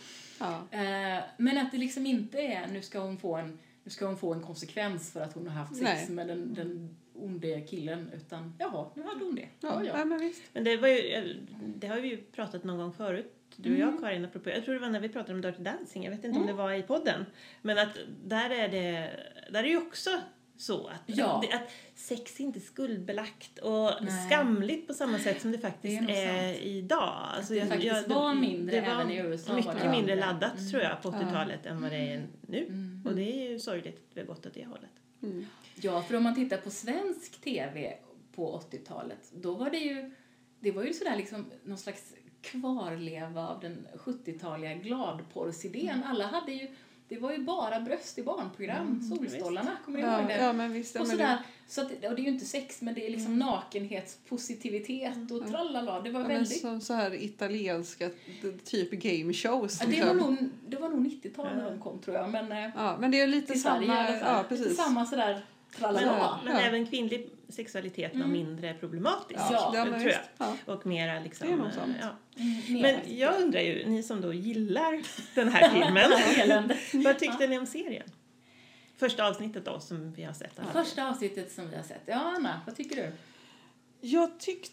[0.40, 0.62] Ja.
[0.70, 4.16] Eh, men att det liksom inte är, nu ska hon få en, nu ska hon
[4.16, 6.11] få en konsekvens för att hon har haft sex Nej.
[6.11, 9.48] med den, den onde killen, utan jaha, nu hade hon det.
[9.61, 9.98] Ja, Ja, ja.
[9.98, 10.05] ja.
[10.05, 10.42] men visst.
[10.52, 11.36] Men det var ju,
[11.76, 13.90] det har vi ju pratat någon gång förut, du och Mm.
[13.90, 16.24] jag Karin, apropå, jag tror det var när vi pratade om Dirty Dancing, jag vet
[16.24, 16.40] inte Mm.
[16.40, 17.26] om det var i podden.
[17.62, 19.11] Men att där är det,
[19.50, 20.11] där är det ju också
[20.57, 21.44] så att, Ja.
[21.48, 24.28] det, att sex är inte skuldbelagt och Nej.
[24.30, 27.28] skamligt på samma sätt som det faktiskt Det är är, idag.
[27.36, 30.14] Alltså, det faktiskt var mindre det var även i USA Mycket det mindre mindre.
[30.16, 30.70] laddat Mm.
[30.70, 31.18] tror jag på Ja.
[31.18, 32.64] 80-talet än vad det är nu.
[32.66, 33.02] Mm.
[33.07, 34.90] Och det är ju sorgligt att vi har gått åt det hållet.
[35.22, 35.46] Mm.
[35.74, 37.94] Ja, för om man tittar på svensk tv
[38.34, 40.11] på 80-talet, då var det ju,
[40.61, 42.14] det var ju sådär liksom någon slags
[42.45, 46.03] kvarleva av den 70-taliga gladporrsidén.
[46.05, 46.68] Alla hade ju,
[47.09, 50.36] det var ju bara bröst i barnprogram, Solstollarna, kommer ni ihåg det?
[50.36, 50.95] ja, men visst.
[50.95, 51.38] Ja, och sådär,
[51.68, 56.01] så att, och det är ju inte sex, men det är liksom nakenhetspositivitet och tralala.
[56.01, 56.61] Det var ja, väldigt...
[56.61, 58.11] som så här italienska
[58.64, 59.80] typ game shows.
[59.80, 60.18] Ja, det, liksom.
[60.18, 60.36] var nog,
[60.68, 62.30] det var nog 90-tal när de kom, tror jag.
[62.30, 64.07] Men eh, Ja, men det är lite Sverige samma.
[64.07, 64.18] fall.
[64.20, 64.76] Ja, Lite precis.
[64.76, 65.45] samma sådär
[65.81, 66.41] Men, Ja.
[66.61, 68.33] även kvinnlig sexualitet var Mm.
[68.33, 70.20] mindre problematisk, Ja, men tror jag.
[70.39, 70.57] Ja.
[70.75, 71.47] Och mera liksom...
[71.49, 71.97] Det är nog sant.
[72.01, 72.43] Ja.
[72.43, 75.03] Mm, Men jag undrar ju, ni som då gillar
[75.35, 76.70] den här filmen,
[77.05, 78.07] vad tyckte ni om serien?
[78.97, 80.61] Första avsnittet då som vi har sett.
[80.72, 82.03] Första avsnittet som vi har sett.
[82.07, 83.12] Ja, Anna, vad tycker du?
[84.09, 84.70] Jag tyckte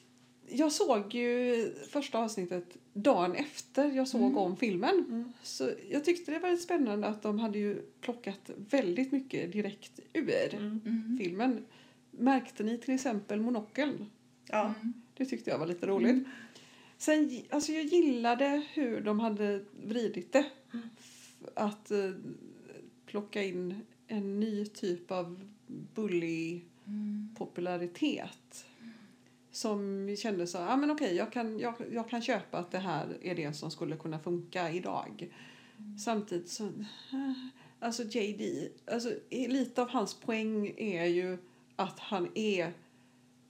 [0.52, 4.38] jag såg ju första avsnittet dagen efter jag såg Mm.
[4.38, 5.34] om filmen.
[5.44, 10.00] Så jag tyckte det var lite spännande att de hade ju plockat väldigt mycket direkt
[10.14, 10.82] ur Mm.
[10.86, 11.18] Mm.
[11.22, 11.66] filmen.
[12.12, 14.06] Märkte ni till exempel monokeln?
[14.50, 14.74] Ja.
[15.18, 16.24] Det tyckte jag var lite roligt.
[16.98, 20.46] Sen, gi- alltså jag gillade hur de hade vridit det.
[21.56, 22.12] Att eh,
[23.06, 23.76] plocka in
[24.08, 25.40] en ny typ av
[25.96, 27.28] bully Mm.
[27.38, 28.66] popularitet.
[29.52, 33.18] Som kände så, ja men okej, jag, kan, jag, jag kan köpa att det här
[33.22, 35.32] är det som skulle kunna funka idag.
[36.04, 37.34] Samtidigt så, eh,
[37.80, 41.38] alltså JD, alltså lite av hans poäng är ju
[41.76, 42.74] att han är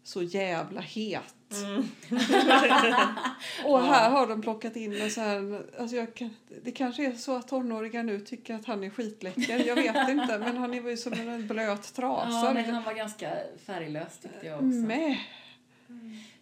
[0.03, 1.35] så jävla het.
[1.53, 1.83] Mm.
[3.65, 6.29] Och här har de plockat in en så här, alltså jag
[6.63, 10.39] det kanske är så att tonåringar nu tycker att han är skitläcker, jag vet inte,
[10.39, 12.45] men han är ju som en blöt trasa.
[12.45, 13.29] Ja, men han var ganska
[13.65, 14.65] färglös tyckte jag också.
[14.65, 15.17] Med.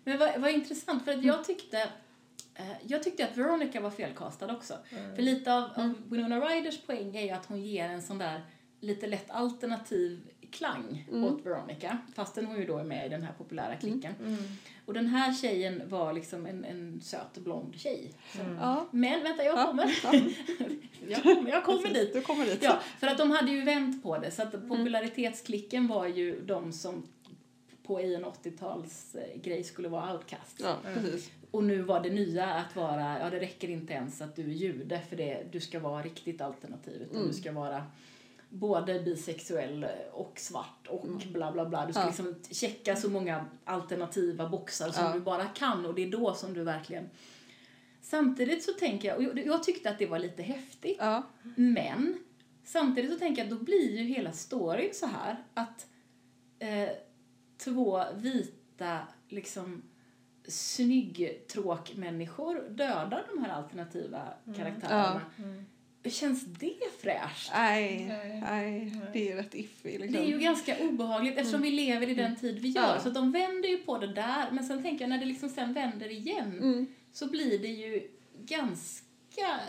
[0.03, 1.77] Men vad, vad intressant, för att jag tyckte
[2.55, 4.73] eh, jag tyckte att Veronica var felkastad också.
[5.15, 8.41] För lite av, av Winona Ryders poäng är ju att hon ger en sån där
[8.79, 10.19] lite lätt alternativ
[10.51, 11.23] klang Mm.
[11.23, 14.13] åt Veronica, fastän hon ju då är med i den här populära klicken.
[14.19, 14.37] Mm.
[14.85, 18.11] Och den här tjejen var liksom en, en söt blond tjej.
[18.59, 18.87] Ja.
[18.91, 19.99] Men vänta, jag Ja, kommer.
[20.03, 20.13] ja.
[21.07, 22.13] jag kommer, jag kommer dit.
[22.13, 22.59] Du kommer dit.
[22.63, 24.31] Ja, för att de hade ju vänt på det.
[24.31, 27.07] Så att popularitetsklicken var ju de som
[27.89, 30.59] på i en 80-tals eh, grej skulle vara outcast.
[30.59, 31.31] Ja, precis.
[31.51, 34.47] Och nu var det nya att vara, ja det räcker inte ens att du är
[34.53, 37.27] jude för det, du ska vara riktigt alternativ utan Mm.
[37.27, 37.83] du ska vara
[38.49, 41.85] både bisexuell och svart och bla bla bla.
[41.85, 42.07] Du ska Ja.
[42.07, 45.13] liksom checka så många alternativa boxar som Ja.
[45.13, 47.09] du bara kan och det är då som du verkligen
[48.01, 51.23] Samtidigt så tänker jag, och jag- jag tyckte att det var lite häftigt, Ja.
[51.55, 52.17] men
[52.63, 55.87] samtidigt så tänker jag att då blir ju hela storyn så här att
[56.59, 56.89] eh,
[57.59, 58.99] två vita
[59.29, 59.81] liksom
[60.47, 65.21] snyggtråkmänniskor dödar de här alternativa karaktärerna.
[66.05, 67.51] Känns det fräscht?
[67.53, 68.05] Nej,
[68.49, 68.93] Nej.
[69.13, 70.11] det är rätt iffy liksom.
[70.11, 72.93] Det är ju ganska obehagligt eftersom vi lever i den tid vi gör.
[72.95, 72.99] Ja.
[72.99, 74.51] Så att de vänder ju på det där.
[74.51, 76.87] Men sen tänker jag när det liksom sen vänder igen Mm.
[77.11, 78.07] så blir det ju
[78.45, 79.59] ganska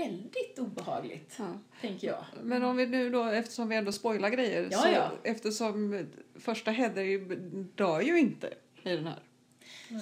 [0.00, 1.34] väldigt obehagligt.
[1.38, 1.44] Ja.
[1.80, 2.24] Tänker jag.
[2.42, 5.10] Men om vi nu då, eftersom vi ändå spoilar grejer, Ja, så ja.
[5.22, 6.06] eftersom
[6.38, 8.46] första Heather ju- dör ju inte
[8.82, 9.18] i den här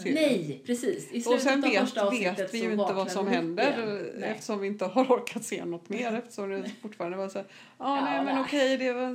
[0.02, 0.14] serien.
[0.14, 1.12] Nej, precis.
[1.12, 4.04] I Och slutet sen av vet, första avsnittet vet vi ju inte vad som händer
[4.22, 7.46] eftersom vi inte har orkat se något mer eftersom det fortfarande var så här,
[7.78, 9.10] ah, Ja, nej men okej det var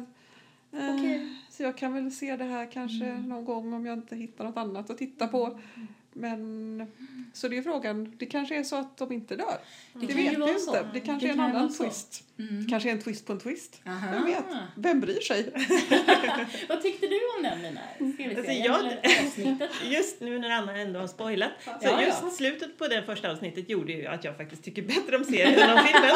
[0.73, 1.36] eh, Okej.
[1.49, 3.30] så jag kan väl se det här kanske Mm.
[3.30, 5.59] någon gång om jag inte hittar något annat att titta på.
[6.20, 6.88] Men
[7.34, 9.57] så det är frågan, det kanske är så att de inte dör.
[9.93, 10.78] Det, kan ju vet vi vara ju så.
[10.78, 10.89] inte.
[10.93, 12.24] Det kanske Det är en kan annan twist.
[12.39, 12.67] Mm.
[12.70, 13.82] Kanske en twist på en twist.
[13.88, 14.07] Aha.
[14.11, 14.43] Vem vet?
[14.76, 15.49] Vem bryr sig?
[16.70, 17.82] Vad tyckte du om den, Mina?
[18.17, 19.70] TV-serien Alltså, jag-?
[19.91, 21.51] Just nu när Anna ändå har spoilat.
[21.65, 22.30] Så Ja, just ja.
[22.30, 25.78] slutet på det första avsnittet gjorde ju att jag faktiskt tycker bättre om serien än
[25.78, 26.11] om filmen.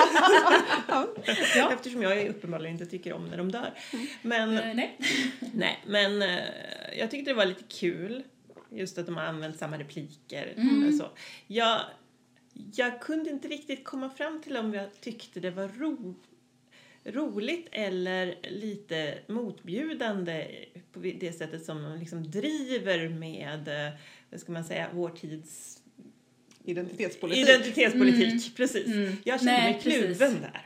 [1.55, 1.71] Ja.
[1.73, 3.73] Eftersom jag uppenbarligen inte tycker om när de dör.
[4.21, 4.97] Men, Eh, nej.
[5.53, 6.39] nej, men eh,
[6.99, 8.23] jag tyckte det var lite kul.
[8.73, 10.53] Just att de har använt samma repliker.
[10.57, 10.87] Mm.
[10.87, 11.09] och Så.
[11.47, 11.81] Jag,
[12.75, 16.15] jag kunde inte riktigt komma fram till om jag tyckte det var ro,
[17.03, 20.47] roligt eller lite motbjudande
[20.91, 23.93] på det sättet som de liksom driver med, eh,
[24.29, 25.79] vad ska man säga, vår tids
[26.65, 27.49] Identitetspolitik.
[27.49, 28.55] identitetspolitik.
[28.57, 28.85] Precis.
[28.87, 29.15] Mm.
[29.23, 30.37] Jag kände Nej, mig kluven precis.
[30.41, 30.61] där.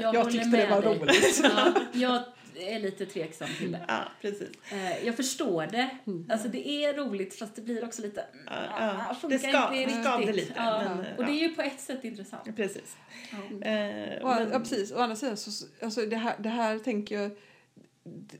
[0.00, 0.98] Jag, Jag tyckte med det var dig.
[0.98, 1.40] roligt.
[1.42, 2.22] Ja, jag
[2.56, 3.80] är lite tveksam till det.
[3.88, 4.48] Ja, precis.
[4.72, 5.88] Eh, Jag förstår det.
[6.32, 8.24] Alltså det är roligt fast det blir också lite...
[8.46, 9.14] Ja, ah, ja.
[9.20, 10.36] funkar Det ska- inte det skavde riktigt.
[10.48, 10.82] lite, Ja.
[10.88, 11.48] men, och det är ja.
[11.48, 12.56] ju på ett sätt intressant.
[12.56, 12.96] Precis.
[13.30, 13.66] Ja.
[13.68, 14.92] Eh, Och, men- ja, precis.
[14.92, 17.30] Å andra sidan så, alltså det här, det här tänker jag,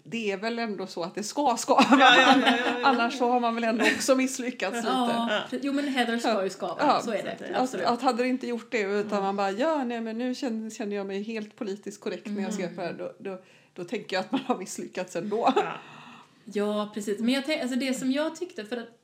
[0.04, 1.86] det är väl ändå så att det ska skava.
[1.90, 2.84] Ja, ja, ja, ja, ja.
[2.86, 4.88] Annars så har man väl ändå också misslyckats lite.
[4.88, 7.54] Ja, jo men Heather ska ju skava, Ja, så är det-.
[7.56, 7.86] Att, Absolut.
[7.86, 10.96] att hade det inte gjort det utan man bara ja nej men nu känner, känner
[10.96, 13.42] jag mig helt politiskt korrekt när jag ser på det här då, då,
[13.74, 15.52] då tänker jag att man har misslyckats ändå.
[15.56, 15.72] ja.
[16.44, 17.18] Ja, precis.
[17.20, 18.98] Men jag alltså det som jag tyckte, för att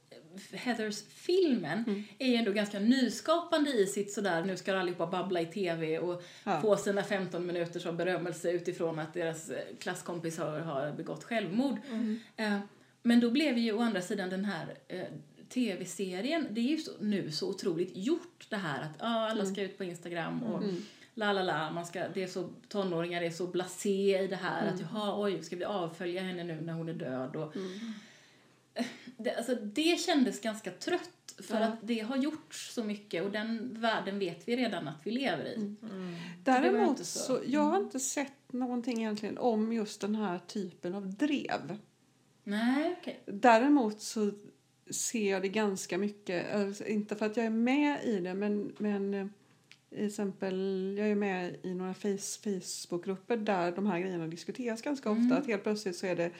[0.52, 2.04] Heathers filmen Mm.
[2.18, 6.22] är ju ändå ganska nyskapande i sitt sådär, nu ska allihopa babbla i tv och
[6.44, 6.60] Ja.
[6.60, 11.76] få sina 15 minuters av berömmelse utifrån att deras eh, klasskompisar har begått självmord.
[11.90, 12.20] Mm.
[12.36, 12.58] Eh,
[13.02, 15.04] Men då blev ju å andra sidan den här eh,
[15.48, 19.62] tv-serien, det är ju så, nu så otroligt gjort det här att ah, alla ska
[19.62, 20.82] ut på Instagram och Mm.
[21.18, 24.62] La la la, man ska, det är så, tonåringar är så blasé i det här
[24.62, 24.74] Mm.
[24.74, 27.68] att jaha, oj, ska vi avfölja henne nu när hon är död och Mm.
[29.16, 31.10] det, alltså, det kändes ganska trött
[31.42, 31.66] för Ja.
[31.66, 35.44] att det har gjorts så mycket och den världen vet vi redan att vi lever
[35.44, 35.54] i.
[35.54, 35.76] Mm.
[35.82, 37.04] var Däremot så.
[37.04, 41.78] så, jag har inte sett någonting egentligen om just den här typen av drev.
[42.44, 43.20] Nej, okej.
[43.26, 44.30] Däremot så
[44.90, 46.46] ser jag det ganska mycket,
[46.86, 49.32] inte för att jag är med i det men, men
[49.90, 55.10] till exempel jag är med i några face, Facebookgrupper där de här grejerna diskuteras ganska
[55.10, 55.36] ofta.
[55.36, 56.30] Att helt plötsligt så är det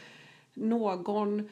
[0.55, 1.49] någon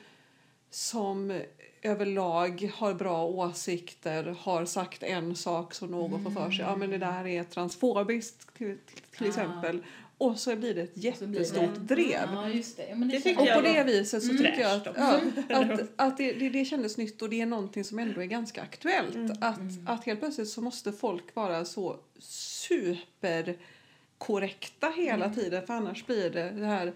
[0.70, 1.40] som
[1.82, 6.64] överlag har bra åsikter har sagt en sak som någon får för sig.
[6.64, 8.78] Ja men det där är transfobiskt till,
[9.16, 9.28] till Ah.
[9.28, 9.82] exempel.
[10.18, 12.28] Och så blir det ett jättestort det- drev.
[12.32, 12.86] Ja, just det.
[12.88, 14.42] Ja, men det, Det känns- tycker Och på det viset så Mm.
[14.44, 15.20] tycker jag att, ja,
[15.56, 18.62] att, att det, det, det kändes nytt och det är någonting som ändå är ganska
[18.62, 19.14] aktuellt.
[19.14, 19.30] Mm.
[19.40, 26.30] Att, att helt plötsligt så måste folk vara så superkorrekta hela tiden för annars blir
[26.30, 26.92] det det här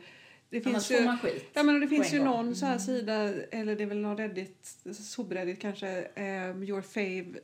[0.50, 1.16] det finns ju,
[1.52, 3.14] ja, men det finns ju någon så här sida,
[3.50, 7.38] eller det är väl någon Reddit, subreddit kanske, um, your fave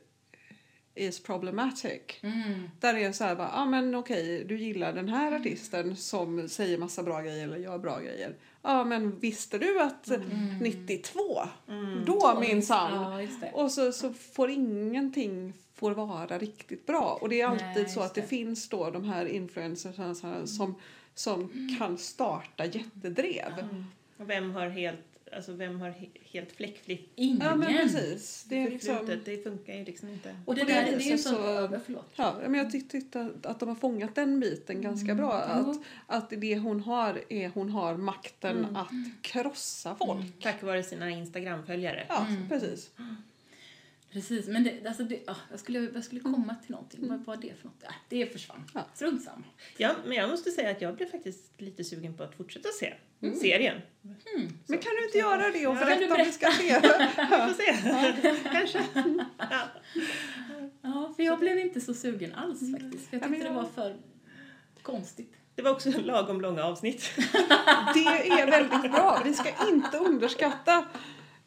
[0.97, 2.01] is problematic.
[2.21, 2.69] Mm.
[2.79, 6.49] Där är det så här bara, ah, men okej, du gillar den här artisten som
[6.49, 8.35] säger massa bra grejer eller gör bra grejer.
[8.61, 10.57] Ja men visste du att Mm.
[10.61, 11.19] 92,
[11.69, 12.05] Mm.
[12.05, 13.27] då minsann.
[13.41, 13.47] Ja.
[13.53, 17.17] Och så, så får ingenting får vara riktigt bra.
[17.21, 18.27] Och det är alltid Nej, så att det, det.
[18.27, 20.75] finns då de här influencersarna här som,
[21.13, 21.75] som Mm.
[21.77, 23.51] kan starta jättedrev.
[24.17, 24.99] Och vem har helt,
[25.35, 27.41] alltså vem har he- helt fläckfritt Ingen.
[27.41, 28.45] Ja men precis.
[28.49, 29.19] Det är liksom?
[29.25, 30.35] Det funkar ju liksom inte.
[30.45, 31.35] Och det På det där det är ju sånt...
[31.37, 32.11] så- över Förlåt.
[32.15, 35.43] Ja, men jag tyck- tyckte att- att de har fångat den biten ganska bra.
[35.43, 35.63] Mm.
[35.67, 35.71] Jo.
[36.07, 38.75] Att, att det hon har är hon har makten Mm.
[38.75, 38.89] att
[39.21, 40.25] krossa folk.
[40.41, 42.05] Tack vare sina Instagram-följare.
[42.09, 42.49] Ja, Mm.
[42.49, 42.89] precis.
[44.11, 47.07] Precis, men det, alltså det, ah, jag, skulle, jag skulle komma till någonting.
[47.09, 47.83] Vad var det för något?
[47.83, 48.63] Äh, det försvann.
[48.73, 48.85] Ja.
[48.93, 49.43] Strunt samma.
[49.77, 52.93] Ja, men jag måste säga att jag blev faktiskt lite sugen på att fortsätta se
[53.21, 53.35] Mm.
[53.39, 53.81] serien.
[54.67, 56.63] Men kan du inte göra det och Ja, du berätta om vi ska se?
[56.79, 58.43] Vi får se.
[58.51, 58.83] Kanske.
[59.37, 59.61] Ja.
[60.81, 63.09] Ja, för jag blev inte så sugen alls faktiskt.
[63.09, 63.95] För jag Ja, tyckte det var för
[64.81, 65.33] konstigt.
[65.55, 67.09] Det var också lagom långa avsnitt.
[67.93, 69.21] Det är väldigt bra.
[69.25, 70.85] Vi ska inte underskatta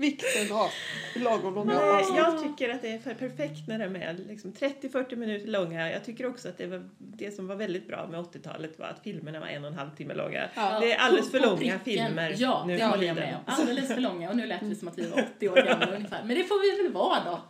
[0.01, 0.71] vikten av
[1.15, 2.17] lagom långa Nej, avsnitt.
[2.19, 5.91] jag tycker att det är för perfekt när de är liksom 30-40 minuter långa.
[5.93, 9.03] Jag tycker också att det, var, det som var väldigt bra med 80-talet var att
[9.03, 10.49] filmerna var en och en halv timme långa.
[10.55, 10.79] Ja.
[10.81, 11.81] Det är alldeles för långa pricken.
[11.81, 13.43] filmer Ja, nu det håller jag med om.
[13.47, 16.25] Alldeles för långa och nu lät det som att vi var 80 år gamla ungefär.
[16.25, 17.41] Men det får vi väl vara då.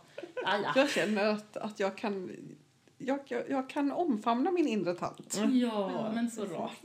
[0.45, 0.73] Ah, ja.
[0.75, 2.31] Jag känner att, att jag kan
[3.05, 5.39] jag, jag, jag kan omfamna min inre tant.
[5.53, 6.77] Ja, men så rart.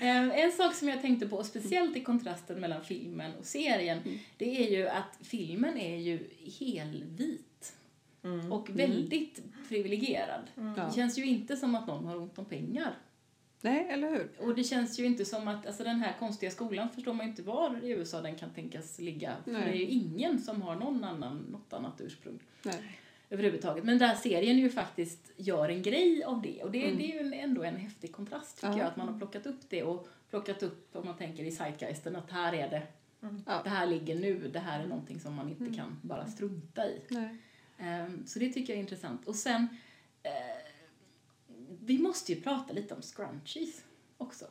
[0.00, 3.98] Eh, En sak som jag tänkte på, speciellt i kontrasten mellan filmen och serien,
[4.36, 6.18] det är ju att filmen är ju
[6.60, 7.74] helvit
[8.24, 8.52] Mm.
[8.52, 10.40] och väldigt privilegierad.
[10.56, 12.94] Det känns ju inte som att någon har ont om pengar.
[13.60, 14.30] Nej, eller hur?
[14.40, 17.30] Och det känns ju inte som att, alltså den här konstiga skolan förstår man ju
[17.30, 19.32] inte var i USA den kan tänkas ligga.
[19.44, 19.62] För Nej.
[19.64, 22.98] det är ju ingen som har någon annan, något annat ursprung Nej.
[23.30, 23.84] Överhuvudtaget.
[23.84, 26.62] Men den här serien ju faktiskt gör en grej av det.
[26.62, 28.78] Och det, det är ju ändå en häftig kontrast tycker Ja.
[28.78, 28.86] jag.
[28.86, 32.30] Att man har plockat upp det och plockat upp, om man tänker i zeitgeisten, att
[32.30, 32.82] här är det.
[33.46, 33.60] Ja.
[33.64, 34.48] Det här ligger nu.
[34.52, 37.00] Det här är någonting som man inte kan bara strunta i.
[37.78, 39.26] Ehm, så det tycker jag är intressant.
[39.28, 39.68] Och sen,
[40.22, 40.30] eh,
[41.84, 43.84] vi måste ju prata lite om scrunchies
[44.18, 44.44] också.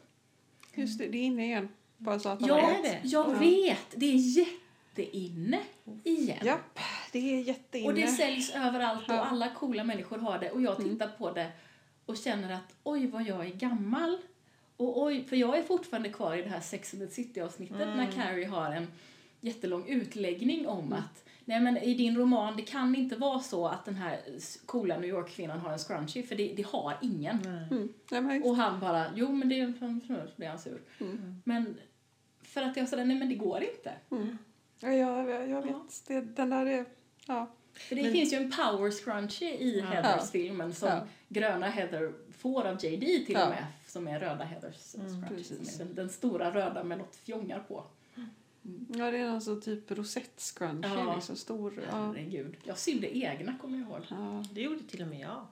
[0.75, 1.69] Just det, det är inne igen.
[1.97, 2.83] Bara så att Jag, vet.
[2.83, 2.99] det?
[3.03, 3.39] jag Ja.
[3.39, 5.59] vet, det är jätteinne
[6.03, 6.37] igen.
[6.45, 6.79] Japp,
[7.13, 7.87] det är jätteinne.
[7.87, 9.19] Och det säljs överallt Ja.
[9.19, 10.51] och alla coola människor har det.
[10.51, 11.51] Och jag tittar på det
[12.05, 14.17] och känner att oj vad jag är gammal.
[14.77, 18.11] Och oj, för jag är fortfarande kvar i det här Sex and the City-avsnittet när
[18.11, 18.87] Carrie har en
[19.41, 23.85] jättelång utläggning om att Nej men i din roman, det kan inte vara så att
[23.85, 24.19] den här
[24.65, 27.39] coola New York-kvinnan har en scrunchie, för det, det har ingen.
[27.71, 27.93] Mm.
[28.11, 29.67] Men, Och han bara, jo men det är
[30.35, 30.81] blir han sur.
[30.99, 31.41] Mm.
[31.43, 31.77] Men
[32.41, 33.93] för att jag sådär, nej men det går inte.
[34.79, 35.71] ja, jag, jag, jag vet.
[35.71, 35.85] Ja.
[36.07, 36.85] Det, den där är...
[37.27, 37.49] Ja.
[37.73, 39.85] För det Men- finns ju en power scrunchie i Ja.
[39.85, 41.01] Heathers-filmen som Ja.
[41.27, 43.43] gröna Heather får av JD till Ja.
[43.43, 45.57] och med, som är röda Heathers Mm, scrunchie.
[45.77, 47.83] den, den stora röda med något fjongar på.
[48.87, 50.93] ja, det är alltså typ rosett scrunchie.
[50.97, 51.15] Ja.
[51.15, 51.83] Liksom stor.
[51.91, 51.97] Ja.
[51.97, 52.55] Herregud.
[52.63, 54.01] Jag sydde egna kommer jag ihåg.
[54.09, 54.43] Ja.
[54.51, 55.45] Det gjorde till och med jag.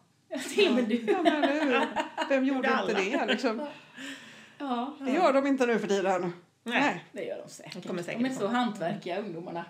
[0.55, 0.95] Till och med du.
[1.11, 1.85] Ja, men hur?
[2.29, 3.25] Vem gjorde inte det?
[3.25, 3.67] Liksom?
[4.57, 6.33] Ja, Det gör de inte nu för tiden.
[6.63, 7.05] Nej.
[7.11, 7.73] det gör de säkert.
[7.73, 9.65] De kommer säkert de är så hantverkiga ungdomarna.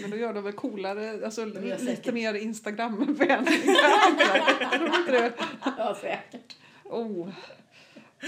[0.00, 2.14] Men då gör de väl coolare, alltså lite säkert.
[2.14, 3.44] mer Instagram-vänliga.
[5.06, 5.44] Tror du inte?
[5.78, 6.56] Ja, säkert.
[6.84, 7.28] Oh,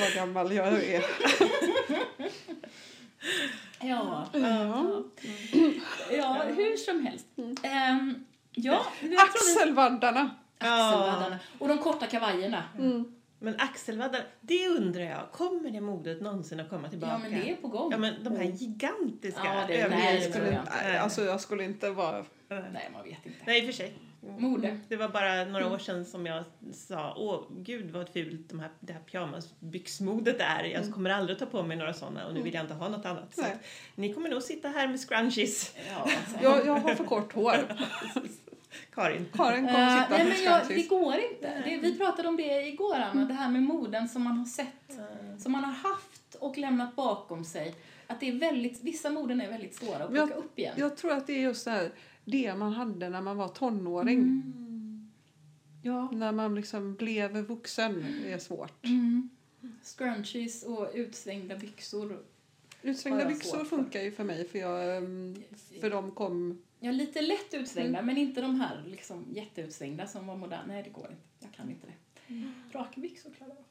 [0.01, 1.05] vad gammal jag är.
[3.81, 4.27] Ja.
[4.33, 5.03] Ja.
[6.11, 7.27] Ja, hur som helst.
[7.63, 8.87] Ehm, ja,
[9.19, 10.31] Axelvaddarna.
[10.59, 11.39] Axelvaddarna.
[11.59, 12.65] Och de korta kavajerna.
[12.79, 13.05] Mm.
[13.43, 15.33] Men axelvaddar, det undrar jag.
[15.33, 17.13] Kommer det modet någonsin att komma tillbaka?
[17.13, 17.93] Ja, men det är på gång.
[17.93, 21.25] Ja, men de här gigantiska Ja, det nej, Jag det tror skulle, jag inte, alltså,
[21.25, 22.25] jag skulle inte vara...
[22.49, 23.39] Nej, man vet inte.
[23.47, 23.95] Nej, i och för sig.
[24.39, 24.79] Mode.
[24.89, 28.71] Det var bara några år sedan som jag sa åh gud vad fult de här,
[28.81, 30.65] det här pyjamasbyxmodet är.
[30.65, 32.89] Jag kommer aldrig att ta på mig några sådana och nu vill jag inte ha
[32.89, 33.35] något annat.
[33.35, 33.53] Så att,
[33.95, 35.75] ni kommer nog sitta här med scrunchies.
[35.91, 36.43] Ja, säkert.
[36.43, 37.57] Jag, jag har för kort hår.
[38.95, 39.27] Karin.
[39.33, 41.63] Karin kommer sitta nej, men jag, det går inte.
[41.65, 44.99] Det, vi pratade om det igår, Anna, det här med moden som man har sett,
[45.39, 47.75] som man har haft och lämnat bakom sig.
[48.07, 50.75] Att det är väldigt, vissa moden är väldigt svåra att jag- plocka upp igen.
[50.77, 51.91] Jag tror att det är just det här,
[52.25, 54.19] det man hade när man var tonåring.
[54.19, 55.11] Mm.
[55.83, 56.11] Ja.
[56.13, 58.85] När man liksom blev vuxen är svårt.
[58.85, 59.29] Mm.
[59.83, 62.19] Scrunchies och utsvängda byxor.
[62.83, 65.43] Utsvängda byxor funkar ju för mig för, jag, ehm,
[65.81, 66.63] för de kom...
[66.85, 68.07] Ja, lite lätt utsvängda, Mm.
[68.07, 70.65] men inte de här liksom, jätteutsvängda som var moderna.
[70.67, 71.23] Nej, det går inte.
[71.39, 72.33] Jag kan inte det.
[72.35, 72.55] Mm.
[72.73, 73.65] Raka byxor klarar jag.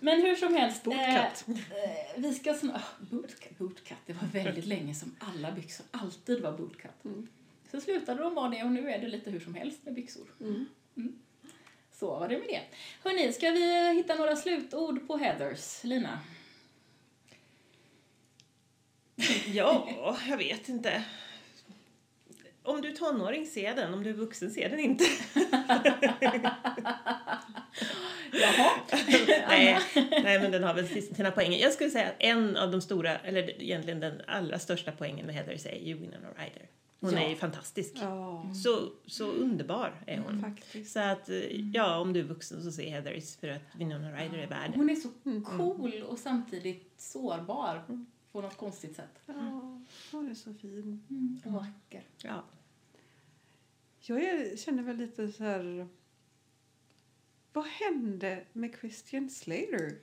[0.00, 0.84] Men hur som helst.
[0.84, 1.44] Bootcut.
[1.48, 2.82] Eh, eh, vi ska snart...
[3.10, 3.98] Bootcut, bootcut.
[4.06, 7.04] Det var väldigt länge som alla byxor alltid var bootcut.
[7.04, 7.28] Mm.
[7.70, 10.26] Så slutade de vara det och nu är det lite hur som helst med byxor.
[10.40, 10.66] Mm.
[11.92, 12.62] Så var det med det.
[13.04, 15.84] Hörni, ska vi hitta några slutord på Heathers?
[15.84, 16.20] Lina?
[19.52, 19.88] Ja,
[20.28, 21.04] jag vet inte.
[22.70, 23.94] Om du är tonåring, se den.
[23.94, 25.04] Om du är vuxen, se den inte.
[28.32, 28.70] Jaha.
[29.48, 29.78] nej,
[30.22, 31.58] nej, men den har väl sina poänger.
[31.58, 35.34] Jag skulle säga att en av de stora, eller egentligen den allra största poängen med
[35.34, 36.68] Heathers är ju Winona Ryder.
[37.00, 37.18] Hon Ja.
[37.20, 37.92] är ju fantastisk.
[38.00, 40.40] Ja, Så, så underbar är hon.
[40.42, 40.92] faktiskt.
[40.92, 41.36] Så att, eh,
[41.74, 44.70] ja, om du är vuxen så se Heathers för att Winona Ryder är värd.
[44.74, 45.08] Hon är så
[45.56, 47.82] cool och samtidigt sårbar
[48.32, 49.18] på något konstigt sätt.
[49.26, 49.34] Ja,
[50.12, 51.02] hon är så fin.
[51.44, 52.02] Och vacker.
[52.22, 52.44] Ja.
[54.00, 55.88] Jag är, känner väl lite så här...
[57.52, 59.98] Vad hände med Christian Slater?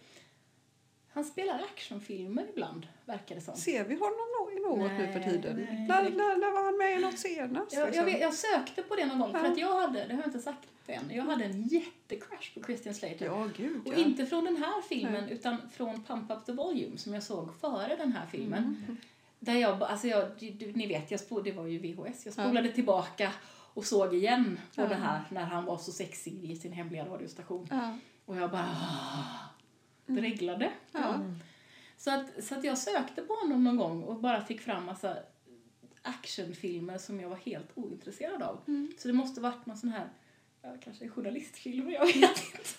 [1.09, 3.55] Han spelar actionfilmer ibland, verkar det som.
[3.55, 5.55] Ser vi honom i något nu för Nej, tiden?
[5.55, 5.87] nej.
[5.87, 7.73] När, var han med i något senast?
[7.73, 8.05] Jag, jag, liksom?
[8.05, 9.51] vet, jag sökte på det någon gång, för Ja.
[9.51, 12.95] att jag hade, det har jag inte sagt än, jag hade en jättecrush på Christian
[12.95, 13.25] Slater.
[13.25, 13.97] Ja, gud Och ja.
[13.97, 17.95] inte från den här filmen, utan från Pump Up the Volume som jag såg före
[17.95, 18.63] den här filmen.
[18.63, 18.97] Mm.
[19.39, 20.25] Där jag, alltså jag,
[20.75, 23.31] ni vet, jag spol, det var ju VHS, jag spolade tillbaka
[23.75, 24.87] och såg igen på Ja.
[24.87, 27.67] det här när han var så sexig i sin hemliga radiostation.
[27.71, 27.97] Ja.
[28.25, 29.49] Och jag bara ah,
[30.05, 30.71] dreglade.
[30.91, 31.19] Ja.
[31.97, 35.17] Så, att, så att jag sökte på honom någon gång och bara fick fram massa
[36.01, 38.59] actionfilmer som jag var helt ointresserad av.
[38.67, 38.91] Mm.
[38.97, 40.09] Så det måste varit någon sån här,
[40.83, 42.29] kanske journalistfilm, jag vet inte.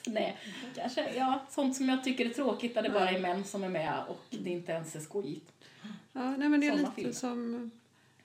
[0.06, 0.38] Nej,
[0.74, 3.68] kanske, ja, sånt som jag tycker är tråkigt där det bara är män som är
[3.68, 5.52] med och det inte ens är skojigt.
[6.12, 7.12] Ja, nej, men det är Såna lite filmer.
[7.12, 7.70] som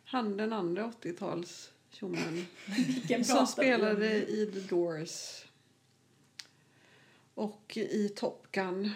[0.05, 2.46] han den andra 80-tals tjommen
[3.24, 5.46] som spelade i The Doors
[7.34, 8.92] och i Top Gun.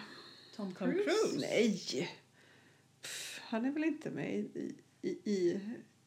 [0.56, 1.04] Tom Cruise?
[1.04, 1.38] Cruise.
[1.38, 2.08] Nej!
[3.02, 5.60] Pff, han är väl inte med i, i, i,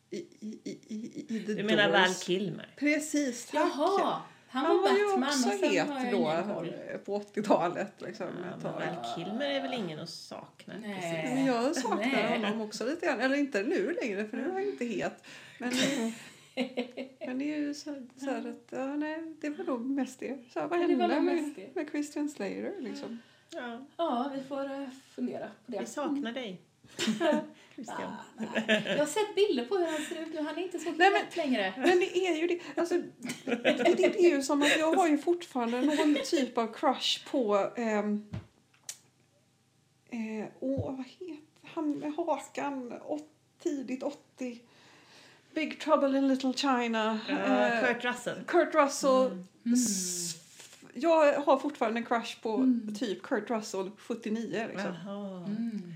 [0.09, 2.23] i, i, i, i, The Du menar Val Doors?
[2.23, 2.73] Kilmer?
[2.77, 3.71] Precis, tack!
[3.75, 6.43] Jaha, han, Han var var ju också het då
[7.05, 7.93] på 80-talet.
[8.01, 8.27] Liksom,
[8.63, 8.71] Ja.
[8.71, 8.83] Val
[9.15, 11.33] Kilmer är väl ingen att sakna Nej.
[11.35, 12.39] Men jag saknar Nej.
[12.39, 13.19] honom också lite grann.
[13.19, 15.23] Eller inte nu längre för nu är han inte het.
[15.57, 15.71] Men,
[17.27, 20.37] men det är ju så, så här att, ja, nej, det var nog mest det.
[20.53, 21.75] Så här, vad Ja, det var hände med, mest det.
[21.75, 23.19] med Christian Slater liksom?
[23.51, 25.79] Ja, Ja, vi får eh, fundera på det.
[25.79, 26.61] vi saknar dig.
[27.75, 28.01] Christian.
[28.37, 28.43] Ah.
[28.85, 30.41] Jag har sett bilder på hur han ser ut nu.
[30.41, 31.73] Han är inte så Nej, het längre.
[31.77, 32.59] Men det är ju det.
[32.75, 32.95] Alltså,
[33.45, 37.69] det, det är ju som att jag har ju fortfarande någon typ av crush på...
[37.75, 38.25] ehm,
[40.09, 42.93] eh, åh, vad heter han med hakan?
[43.05, 43.29] Åt,
[43.63, 44.61] tidigt 80.
[45.53, 47.19] Big Trouble in Little China.
[47.29, 48.35] Eh, Kurt Russell.
[48.47, 49.25] Kurt Russell.
[49.65, 49.73] Mm.
[49.73, 50.35] S-
[50.93, 54.67] Jag har fortfarande en crush på typ Kurt Russell 79.
[54.69, 54.95] Liksom.
[55.47, 55.93] Mm.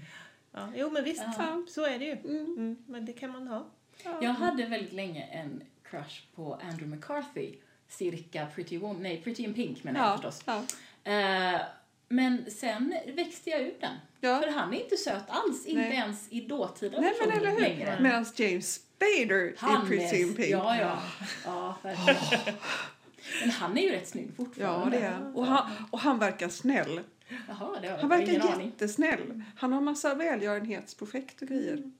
[0.51, 1.23] Ja, jo, men visst.
[1.37, 1.63] Ja.
[1.69, 2.11] Så är det ju.
[2.11, 2.45] Mm.
[2.57, 3.65] Mm, men det kan man ha.
[4.21, 7.55] Jag hade väldigt länge en crush på Andrew McCarthy.
[7.89, 10.41] Cirka Pretty Woman, nej Pretty in Pink menar jag Ja, förstås.
[11.03, 11.11] ja.
[11.11, 11.61] Eh,
[12.09, 13.95] men sen växte jag ur den.
[14.21, 14.41] Ja.
[14.41, 15.93] För han är inte söt alls, inte Nej.
[15.93, 17.97] ens i dåtida Nej, men versioner eller längre.
[18.01, 20.49] Medan James Spader Han i Pretty Pink.
[20.49, 20.99] ja, ja.
[21.45, 22.55] ja verkligen.
[23.41, 24.97] Men han är ju rätt snygg Ja, fortfarande.
[24.99, 25.37] det är.
[25.37, 25.71] Och han.
[25.91, 27.01] Och han verkar snäll.
[27.47, 28.65] Jaha, det har Han verkar ingen aning.
[28.67, 29.43] jättesnäll.
[29.57, 31.91] Han har massa välgörenhetsprojekt och grejer.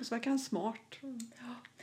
[0.00, 0.96] Och så verkar han smart.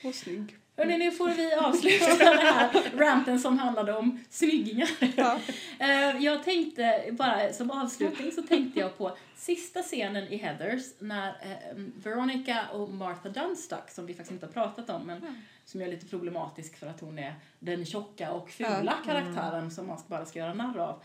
[0.03, 0.57] Och snygg.
[0.77, 4.89] Hörrni, nu får vi avsluta den här ranten som handlade om snyggingar.
[5.15, 5.39] Ja.
[5.79, 11.27] Eh, Jag tänkte, bara som avslutning så tänkte jag på sista scenen i Heathers när
[11.29, 15.87] eh, Veronica och Martha Dunstuck, som vi faktiskt inte har pratat om, men som är
[15.87, 20.39] lite problematisk för att hon är den tjocka och fula karaktären som man bara ska
[20.39, 21.03] göra narr av.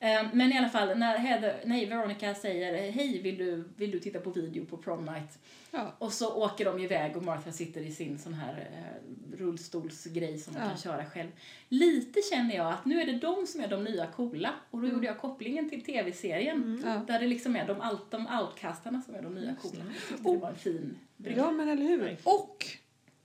[0.00, 3.98] Eh, Men i alla fall, när Heather, nej, Veronica säger hej, vill du, vill du
[4.00, 5.38] titta på video på prom night?
[5.70, 5.94] Ja.
[5.98, 10.54] Och så åker de iväg och Martha sitter i sin sån här eh, rullstolsgrej som
[10.54, 10.68] hon Ja.
[10.68, 11.28] kan köra själv.
[11.68, 14.88] Lite känner jag att nu är det de som är de nya coola och då
[14.88, 17.00] gjorde jag kopplingen till tv-serien Ja.
[17.06, 19.84] där det liksom är de, de outcastarna som är de nya coola.
[19.84, 21.38] Jag tyckte det var en fin brygga.
[21.38, 22.16] ja, men eller hur?
[22.24, 22.66] Och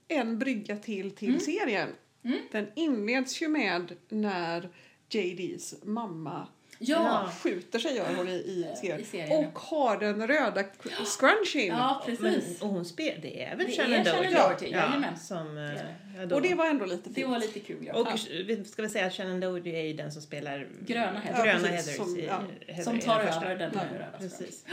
[0.08, 1.88] en brygga till till serien.
[2.22, 2.38] Mm.
[2.52, 4.68] Den inleds ju med när
[5.10, 6.48] JDs mamma
[6.88, 9.00] Ja, skjuter sig gör hon i, i, Eh, serien.
[9.00, 10.64] i serien, Och har den röda
[11.18, 11.76] scrunchien.
[11.76, 12.62] ja Men, precis.
[12.62, 14.34] och hon spel, det är väl Shannon Doherty?
[14.34, 15.18] Doherty, ja, jajamän.
[15.18, 15.84] som, eh, Det
[16.30, 16.34] ja.
[16.36, 17.16] Och det var ändå lite fint.
[17.16, 17.94] Det var lite kul ja.
[17.94, 18.16] Och ja.
[18.46, 21.44] vi ska väl säga att Shannon Doherty är ju den som spelar Gröna Heather.
[21.44, 22.40] gröna Ja, Heathers som- i ja.
[22.66, 24.64] Heather Som tar över den Ja, röda Precis.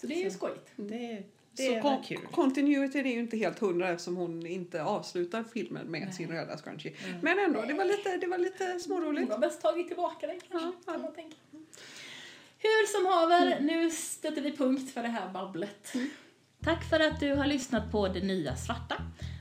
[0.00, 0.68] Så det är ju skojigt.
[0.76, 1.22] Det,
[1.54, 2.18] Så det kon- var kul.
[2.32, 6.92] continuity är ju inte helt hundra eftersom hon inte avslutar filmen med sin röda scrunchie.
[7.22, 9.30] Men ändå, det var lite, det var lite Hon småroligt.
[9.32, 10.92] har bäst tagit tillbaka den kanske, Ja, ja.
[10.92, 11.36] kan man tänka.
[12.62, 15.92] Hur som haver, nu stöter vi punkt för det här babblet.
[16.64, 18.94] Tack för att du har lyssnat på Det Nya Svarta.